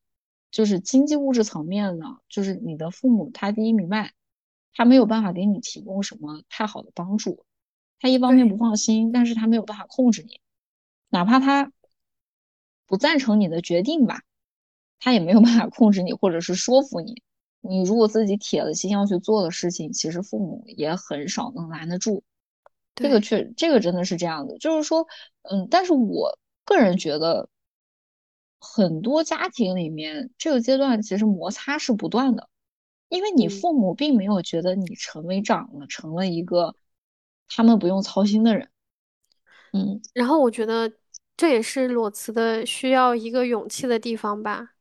[0.50, 4.12] 就是经济物质层面呢，就是你的父母他第一明白，
[4.74, 7.46] 他没有办法给你提供什么太好的帮助，
[8.00, 10.40] 他一方面不放心，但是他没有办法控制你，
[11.08, 11.72] 哪怕他
[12.86, 14.22] 不赞成你的决定吧。
[15.00, 17.22] 他也没有办法控制你，或者是说服你。
[17.60, 22.22] 你如果自己铁了心要去做的事情，其实父母也很少能拦得住。
[22.94, 24.56] 这个，确，这个真的是这样的。
[24.58, 25.06] 就是说，
[25.42, 27.48] 嗯，但是我个人觉得，
[28.58, 32.48] 很多家庭里面这个阶段其实摩擦是不断的，
[33.08, 33.50] 因为你嗯。
[33.50, 36.74] 父母并没有觉得你成为长了，成了一个
[37.48, 38.68] 他们不用操心的人。
[39.72, 40.92] 嗯，然后我觉得
[41.36, 44.74] 这也是裸辞的需要一个勇气的地方吧，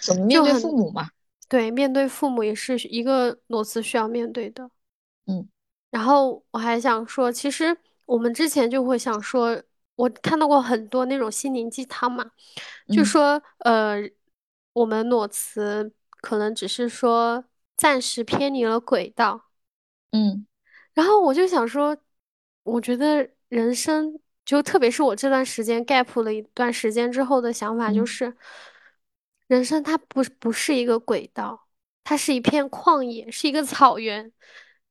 [0.00, 1.08] 怎么面对父，母嘛？
[1.48, 4.70] 对，面对父母也是一个裸辞需要面对的。
[5.26, 5.48] 嗯
[5.90, 9.62] 然后我还想说，其实我们之前就会想说，
[9.94, 12.24] 我看到过很多那种心灵鸡汤嘛，
[12.88, 13.96] 就嗯说呃，
[14.74, 17.44] 我们裸辞可能只是说
[17.76, 19.46] 暂时偏离了轨道，
[20.12, 20.46] 嗯
[20.92, 21.96] 然后我就想说，
[22.66, 28.36] 我觉得人生就特别是我这段时间 gap 了一段时间之后的想法，就嗯，是
[29.46, 31.66] 人生它不不是一个轨道，
[32.04, 34.32] 它是一片旷野，是一个草原，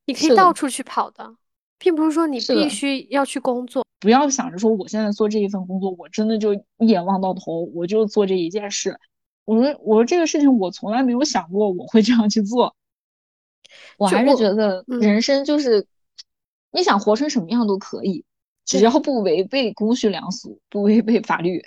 [0.05, 1.35] 你可以，到处去跑的，
[1.77, 2.69] 并不是说你必。
[2.69, 3.85] 须要去工作。
[3.99, 8.99] 不要想着说我现在做这一份工作，我真的就一眼望到头，我就做这一件事。
[9.45, 12.75] 我说我说这个事情我从来没有想过我会这样去做。
[13.97, 15.87] 我还是觉，得嗯，人生就是
[16.75, 18.23] 你想活成什么样都可以，
[18.65, 21.63] 只要，不违背公序良俗，不违背法律，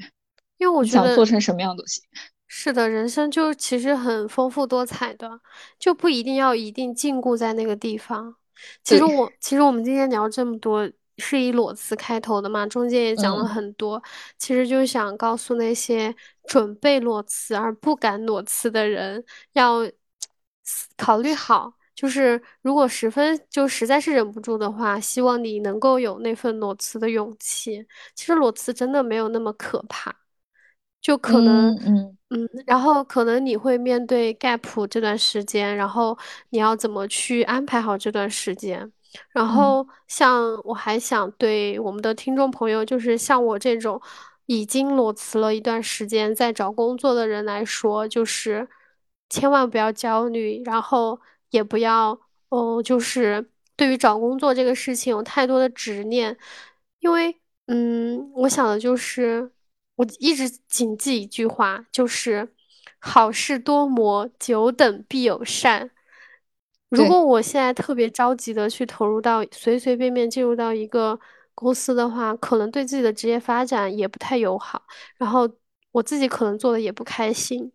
[0.58, 2.02] 因为我觉得想做成什么样都行。
[2.46, 5.40] 是的，人生就其实很丰富多彩的，
[5.78, 8.34] 就不一定要一定禁锢在那个地方。
[8.82, 14.02] 其实，我，其实我们今天聊这么多，是以裸辞开头的嘛，中间也讲了嗯，很多，
[14.38, 16.14] 其实就是想告诉那些
[16.46, 19.22] 准备裸辞而不敢裸辞的人，
[19.52, 19.80] 要
[20.96, 27.84] 考虑好，就是如果十分就实在是忍不住的话，希望你能够有那份裸辞的勇气。
[28.14, 30.14] 其实裸辞真的没有那么可怕。
[31.00, 36.16] 就可能，嗯嗯嗯，然后可能你会面对 gap 这段时间，然后
[36.50, 38.92] 你要怎么去安排好这段时间。
[39.32, 44.00] 然嗯后像我还想对我们的听众朋友，就是像我这种
[44.46, 48.68] 已经裸辞了一段时间在找工作的人来说，就是
[49.30, 51.18] 千万不要焦虑，然后
[51.50, 52.18] 也不要，
[52.48, 56.36] 哦，就是对于找工作这个事情有太多的执念，
[57.00, 59.50] 因为，嗯，我想的就是。
[59.98, 62.48] 我一直谨记一句话，就是
[63.00, 65.90] 好事多磨，久等必有善。
[66.88, 71.18] 如果，我现在特别着急的去投入到随随便便进入到一个
[71.52, 74.80] 公司的话，可能对自己的职业发展也不太友好，
[75.16, 75.50] 然后
[75.90, 77.72] 我自己可能做的也不开心。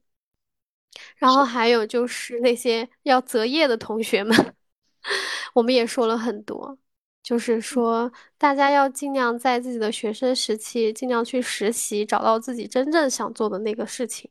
[1.18, 4.56] 然后，还有就是那些要择业的同学们，
[5.53, 6.78] 我们也说了很多，
[7.22, 14.30] 就是说大家要尽量在自己的学生时期尽量去实习，找到自己真正想做的那个事情，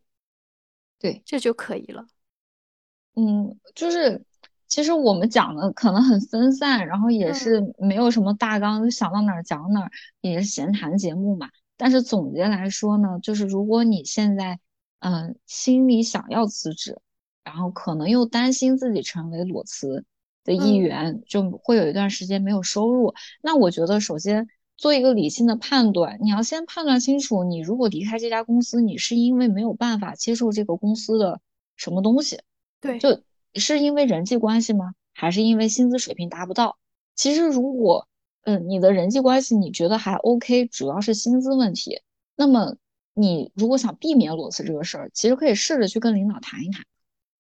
[0.99, 1.23] 对。
[1.25, 2.07] 这就可以了。
[3.15, 4.25] 嗯，就是
[4.69, 9.91] 其实我们讲的可能很分散，然后也嗯是没有什么大纲，就想到哪儿讲哪儿，
[10.23, 11.51] 也是闲谈节目嘛。
[11.77, 14.59] 但是总结来说呢，就是如果你现在
[15.03, 16.99] 嗯、呃心里想要辞职，
[17.45, 20.05] 然后可能又担心自己成为裸辞
[20.45, 23.15] 的一嗯，员，就会有一段时间没有收入。
[23.43, 31.41] 那我觉得首先做一个理性的判断，你要先判断清楚，你如果离开这家公司，你是因为没有办法接受这个公司的
[31.77, 32.41] 什么东西。
[32.81, 33.23] 对就
[33.55, 34.95] 是因为人际关系吗？
[35.13, 36.79] 还是因为薪资水平达不到？
[37.15, 38.09] 其实如果
[38.45, 42.01] 嗯你的人际关系你觉得还 OK，主要是薪资问题，
[42.35, 42.77] 那么
[43.15, 46.85] 你如果想避免裸辞这个事儿，其实可以试着去跟领导谈一谈，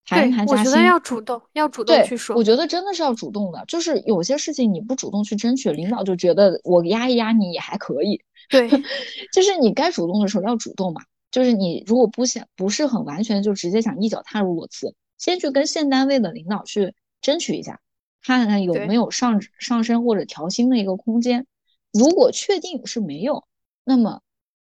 [0.05, 0.83] 谈一谈，我觉得。
[0.83, 2.37] 要主动，要主动，去说。
[2.37, 8.69] 我觉得真的是要主动的，就是有些事情你不主动去争取，领导就觉得我压一压你也还可以，对
[9.33, 11.03] 就是你该主动的时候要主动嘛。
[11.31, 17.81] 就是你如果不想不是很完全就直接想一脚踏入裸辞，先去跟现单位的领导去争取一下，
[18.23, 21.47] 看看有没有上上升或者调薪的一个空间。
[21.91, 23.45] 如果确定是没有，
[23.83, 24.21] 那么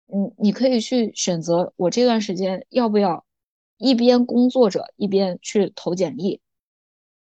[0.07, 3.25] 嗯，你可以去选择我这段时间要不要
[3.79, 6.41] 一边工作着一边去投简历，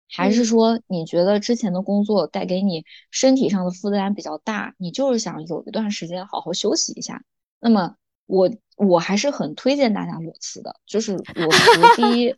[0.09, 7.23] 还是嗯说你觉得之前的工作带给你身体上的负担比较大，你就是想有一段时间好好休息一下？
[7.61, 12.35] 那么我我还是很推荐大家裸辞的，就是裸辞 第一。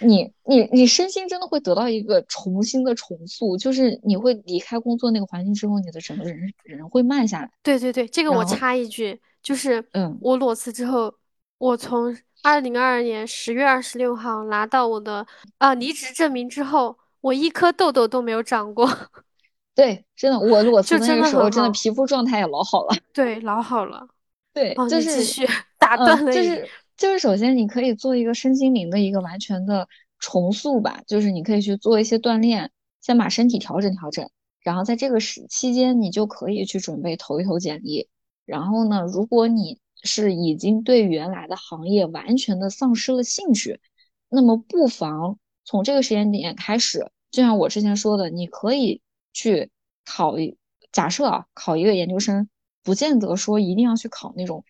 [0.00, 7.50] 你你你身心真的会得到一个重新的重塑，就是你会离开工作那个环境之后，你的整个人人会慢下来。
[7.62, 11.14] 对对对，这个我，插一句，就是嗯，我裸辞之后，
[11.58, 15.26] 我从二零二二年十月二十六号拿到我的
[15.58, 18.88] 啊离职证明之后，我一颗痘痘都没有长过，
[19.74, 21.70] 对，真的，我裸辞的那个时候，真的。
[21.70, 22.96] 皮肤状态也老好了。
[23.12, 24.08] 对，老好了。
[24.52, 26.36] 对，哦，就是，你继续， 打嗯，断了你。
[26.36, 26.68] 就是
[27.00, 32.70] 就是，首先你可以做一个身心灵的一个完全的重塑吧，就是你可以去做一些锻炼，
[33.00, 38.10] 先把身体调整调整，然后在这个时期间，你就可以去准备投一投简历。
[38.44, 43.80] 然后呢，如果你是已经对原来的行业完全的丧失了兴趣，
[44.28, 49.00] 那么不妨从这个时间点开始，就像我之前说的，你可以
[49.32, 49.70] 去
[50.04, 50.58] 考一，
[50.92, 52.50] 假设啊，考一个研究生。
[52.82, 54.64] 不见得说一定要去考那种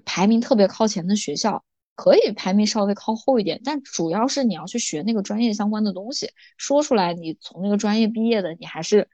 [0.00, 1.64] 排名特别靠前的学校，
[1.94, 6.30] 可以排名稍微靠后一点，但主要是你要去学那个专业相关的东西。
[6.56, 9.08] 说出来，你从那个专业毕业的，你还是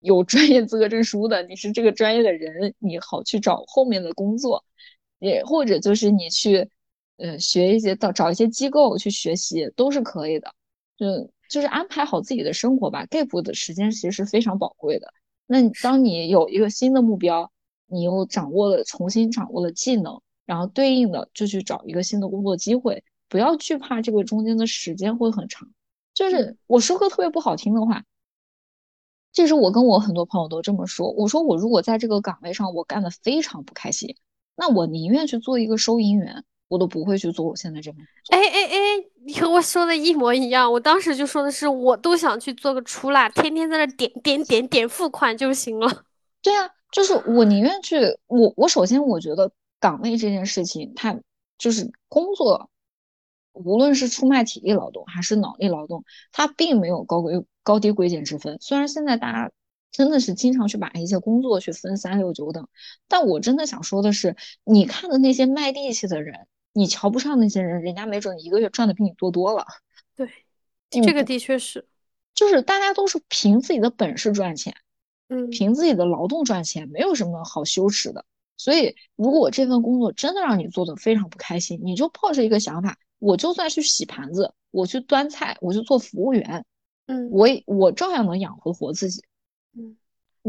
[0.00, 4.64] 有专业资格证书的，你是这个专业的人，你好去找后面的工作，
[5.18, 6.68] 也或者就是你去
[7.18, 10.54] 呃学一些到找一些机构去学习都是可以的。
[10.96, 15.12] 就就是安排好自己的生活吧，gap 的时间其实是非常宝贵的。
[15.46, 17.51] 那当你有一个新的目标，
[17.92, 25.68] 你又掌握了重新掌握了技能，然后对应的就去找一个新的工作机会，不要惧怕这个中间的时间会很长。
[26.14, 28.04] 就是嗯我说个特别不好听的话，
[29.32, 31.10] 这是我跟我很多朋友都这么说。
[31.10, 34.14] 我说我如果在这个岗位上我干的非常不开心，
[34.56, 38.02] 那我宁愿去做一个收银员，我都不会去做我现在这份。
[38.28, 40.70] 哎哎哎，你和我说的一模一样。
[40.70, 46.04] 我当时就说的是，我都想去做个出纳，天天在那点点点点付款就行了。
[46.42, 47.96] 对啊，就是我宁愿去，
[48.28, 49.50] 我我首先我觉得
[49.80, 51.18] 岗位这件事情，它
[51.58, 52.70] 就是工作，
[53.52, 58.58] 无论是出卖体力劳动还是脑力劳动，它并没有高贵高低贵贱之分。
[58.60, 59.50] 虽然现在大家
[59.90, 62.68] 真的是经常去把一些工作去分三六九等，
[63.08, 69.64] 但我真的想说的是，你看的那些卖力气的人，你瞧不上那些人，人家没准一个月赚的比你多多了。
[70.14, 70.28] 对，
[70.90, 71.88] 这个的确是，
[72.34, 74.74] 就是大家都是凭自己的本事赚钱。
[75.32, 78.24] 嗯，凭自己的劳动赚钱，没有什么好羞耻的。
[78.56, 86.64] 所以，如果这份工作真的让你做的非常不开心，你就抱着一个想法，我就算去洗盘子，我去端菜，我去做服务员，
[87.06, 89.22] 嗯我也我照样能养活活自己。
[89.74, 89.96] 嗯，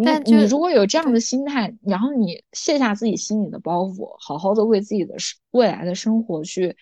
[0.03, 1.19] 但就你如果有这样的。
[1.19, 6.75] 心态，然后你卸下自己心里的包袱，好好的为自己的生未来的生活去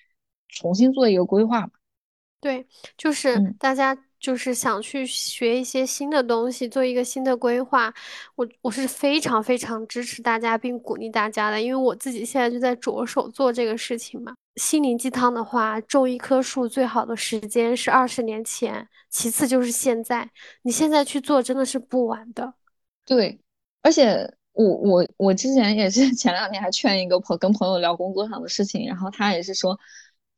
[0.49, 1.71] 重新做一个规划嘛。
[2.39, 2.65] 对，
[2.97, 7.93] 就是嗯，大家就是想去学一些新的东西，做一个新的规划。
[8.35, 14.33] 我我是非常非常支持大家并鼓励大家的，因为我自己现在就在着手做这个事情嘛。
[14.57, 20.29] 心灵鸡汤的话，种一棵树最好的时间是二十年前，其次就是现在。
[20.63, 22.53] 你现在去做真的是不晚的。
[23.05, 23.39] 对，
[23.81, 29.79] 而且我我我之前也是 前两天还劝一个朋跟朋友聊工作上的事情，然后他也是说，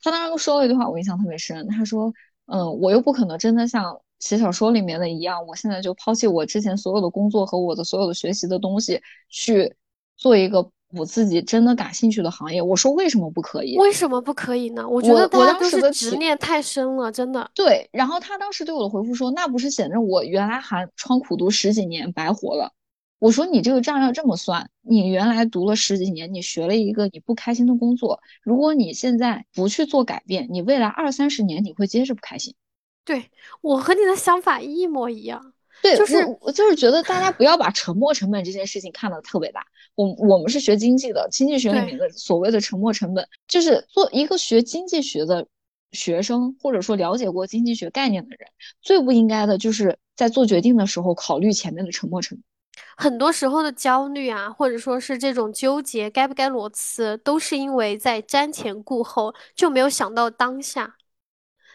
[0.02, 1.68] 他当时说了一句话，我印象特别深。
[1.70, 2.14] 他说，
[2.46, 9.76] 嗯，我又不可能真的像写小说里面的一样，我现在就抛弃我之前所有的工作和我的所有的学习的东西，去
[10.18, 12.62] 做一个我自己真的感兴趣的行业。
[12.62, 13.78] 我说为什么不可以？
[13.78, 14.88] 为什么不可以呢？
[14.88, 17.50] 我觉得大家都是时的执念太深了，真的。
[17.56, 22.72] 对，然后他当时对我的回复说：“那不是显着我原来寒窗苦读十几年白活了？”
[23.24, 32.54] 我说：“你这个账要这么算，你原来读了十几年，你学了一个你不开心的工作，如果你现在不去做改变，你未来二三十年你会接着不开心。”
[33.06, 33.32] 对，
[33.62, 39.66] 我和你的想法一模一样，对，就是我我就是觉得大家不要把沉没成本这件事情看得特别大。
[39.96, 41.80] 我我们是学经济的，经济学里。
[41.86, 45.48] 面的所谓的沉没成本，就是做一个学经济学的
[45.94, 48.50] 学生，或者说了解过经济学概念的人，
[48.82, 52.44] 最不应该的就是在做决定的时候考虑前面的沉没成本。
[52.98, 60.96] 很多时候的焦虑啊，或者说是这种纠结，该不该裸辞，都是因为在瞻前顾后，就没有想到当下。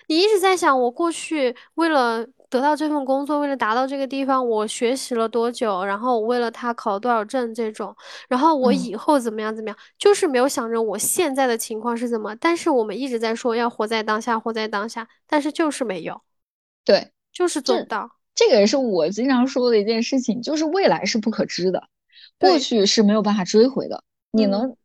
[0.08, 7.94] 你一直在想，我过去为了得到这份工作，为了达到这个地方，我学习了多久，然后我为了他考了多少证这种，
[8.28, 12.34] 然后我嗯，以后怎么样怎么样，就是没有想着我现在的情况是怎么。
[12.36, 16.22] 但是我们一直在说要活在当下，活在当下，但是就是没有，
[16.84, 18.17] 对，就是做不到。
[18.38, 21.88] 这个也是我经常说的一件事情，就是未来是不可知的，
[22.38, 22.56] 过。
[22.60, 24.04] 去是没有办法追回的。
[24.30, 24.76] 你能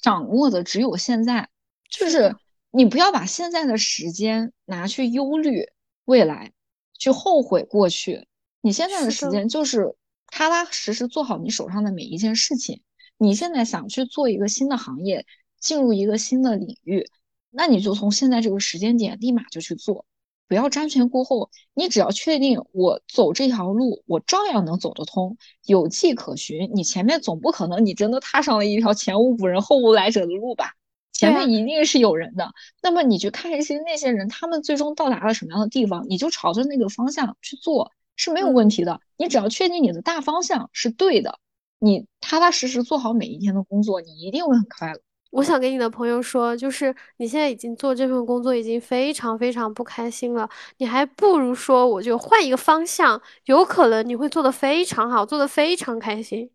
[0.00, 1.48] 掌握的只有现在，
[1.90, 2.36] 就是
[2.70, 5.66] 你不要把现在的时间拿去忧虑
[6.04, 6.52] 未来，
[6.96, 8.28] 去后悔过去。
[8.60, 9.96] 你现在的时间就是
[10.28, 12.82] 踏踏实实做好你手上的每一件事情。
[13.18, 15.26] 你现在想去做一个新的行业，
[15.58, 17.04] 进入一个新的领域，
[17.50, 20.06] 那你就从现在这个时间点立马就去做。
[20.48, 26.70] 不要瞻前顾后，你只要确定我走这条路，我照样能走得通，有迹可循。
[26.74, 30.72] 你前面总不可能你真的踏上了一条前无古人后无来者的路吧？
[31.12, 32.52] 前面一定是有人的。
[32.82, 39.00] 那么你去看一些那些人，他们最终到达了什么样的地方，你就朝着那个方向去做是没有问题的。
[39.16, 41.38] 你只要确定你的大方向是对的，
[41.78, 45.00] 你踏踏实实做好每一天的工作，你一定会很快乐。
[45.32, 50.46] 我想给你的朋友说，就是你现在已经做这份工作已经非常非常不开心了，
[50.76, 56.50] 你还不如说我就换一个方向，有可能你会做得非常好，做得非常开心。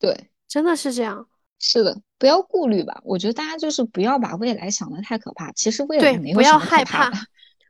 [0.00, 1.28] 对，真的是这样。
[1.60, 3.00] 是的，不要顾虑吧。
[3.04, 7.16] 我觉得大家就是不要把未来想得太可怕，其实未来没有什么可怕的。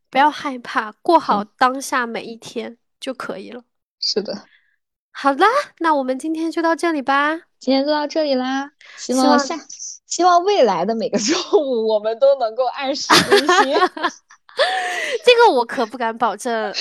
[0.08, 3.62] 不要害怕，过好当下每一天就可以了。
[4.00, 4.44] 是的。
[5.12, 5.46] 好啦，
[5.80, 7.36] 那我们今天就到这里吧。
[7.58, 9.54] 今天就到这里啦，希望下。
[10.08, 13.72] 希望未来的每个周五我们都能够按时更新，
[15.24, 16.74] 这个我可不敢保证。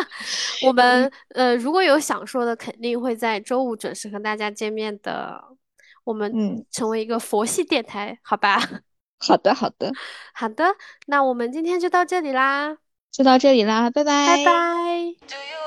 [0.66, 5.42] 我们呃，如果有想说的，肯定会在周五准时和大家见面的。
[6.04, 8.60] 我们嗯，成为一个佛系电台，好吧？
[9.18, 9.90] 好的，好的，
[10.34, 10.66] 好的。
[11.06, 12.76] 那我们今天就到这里啦，
[13.10, 15.63] 就到这里啦，拜拜，拜拜。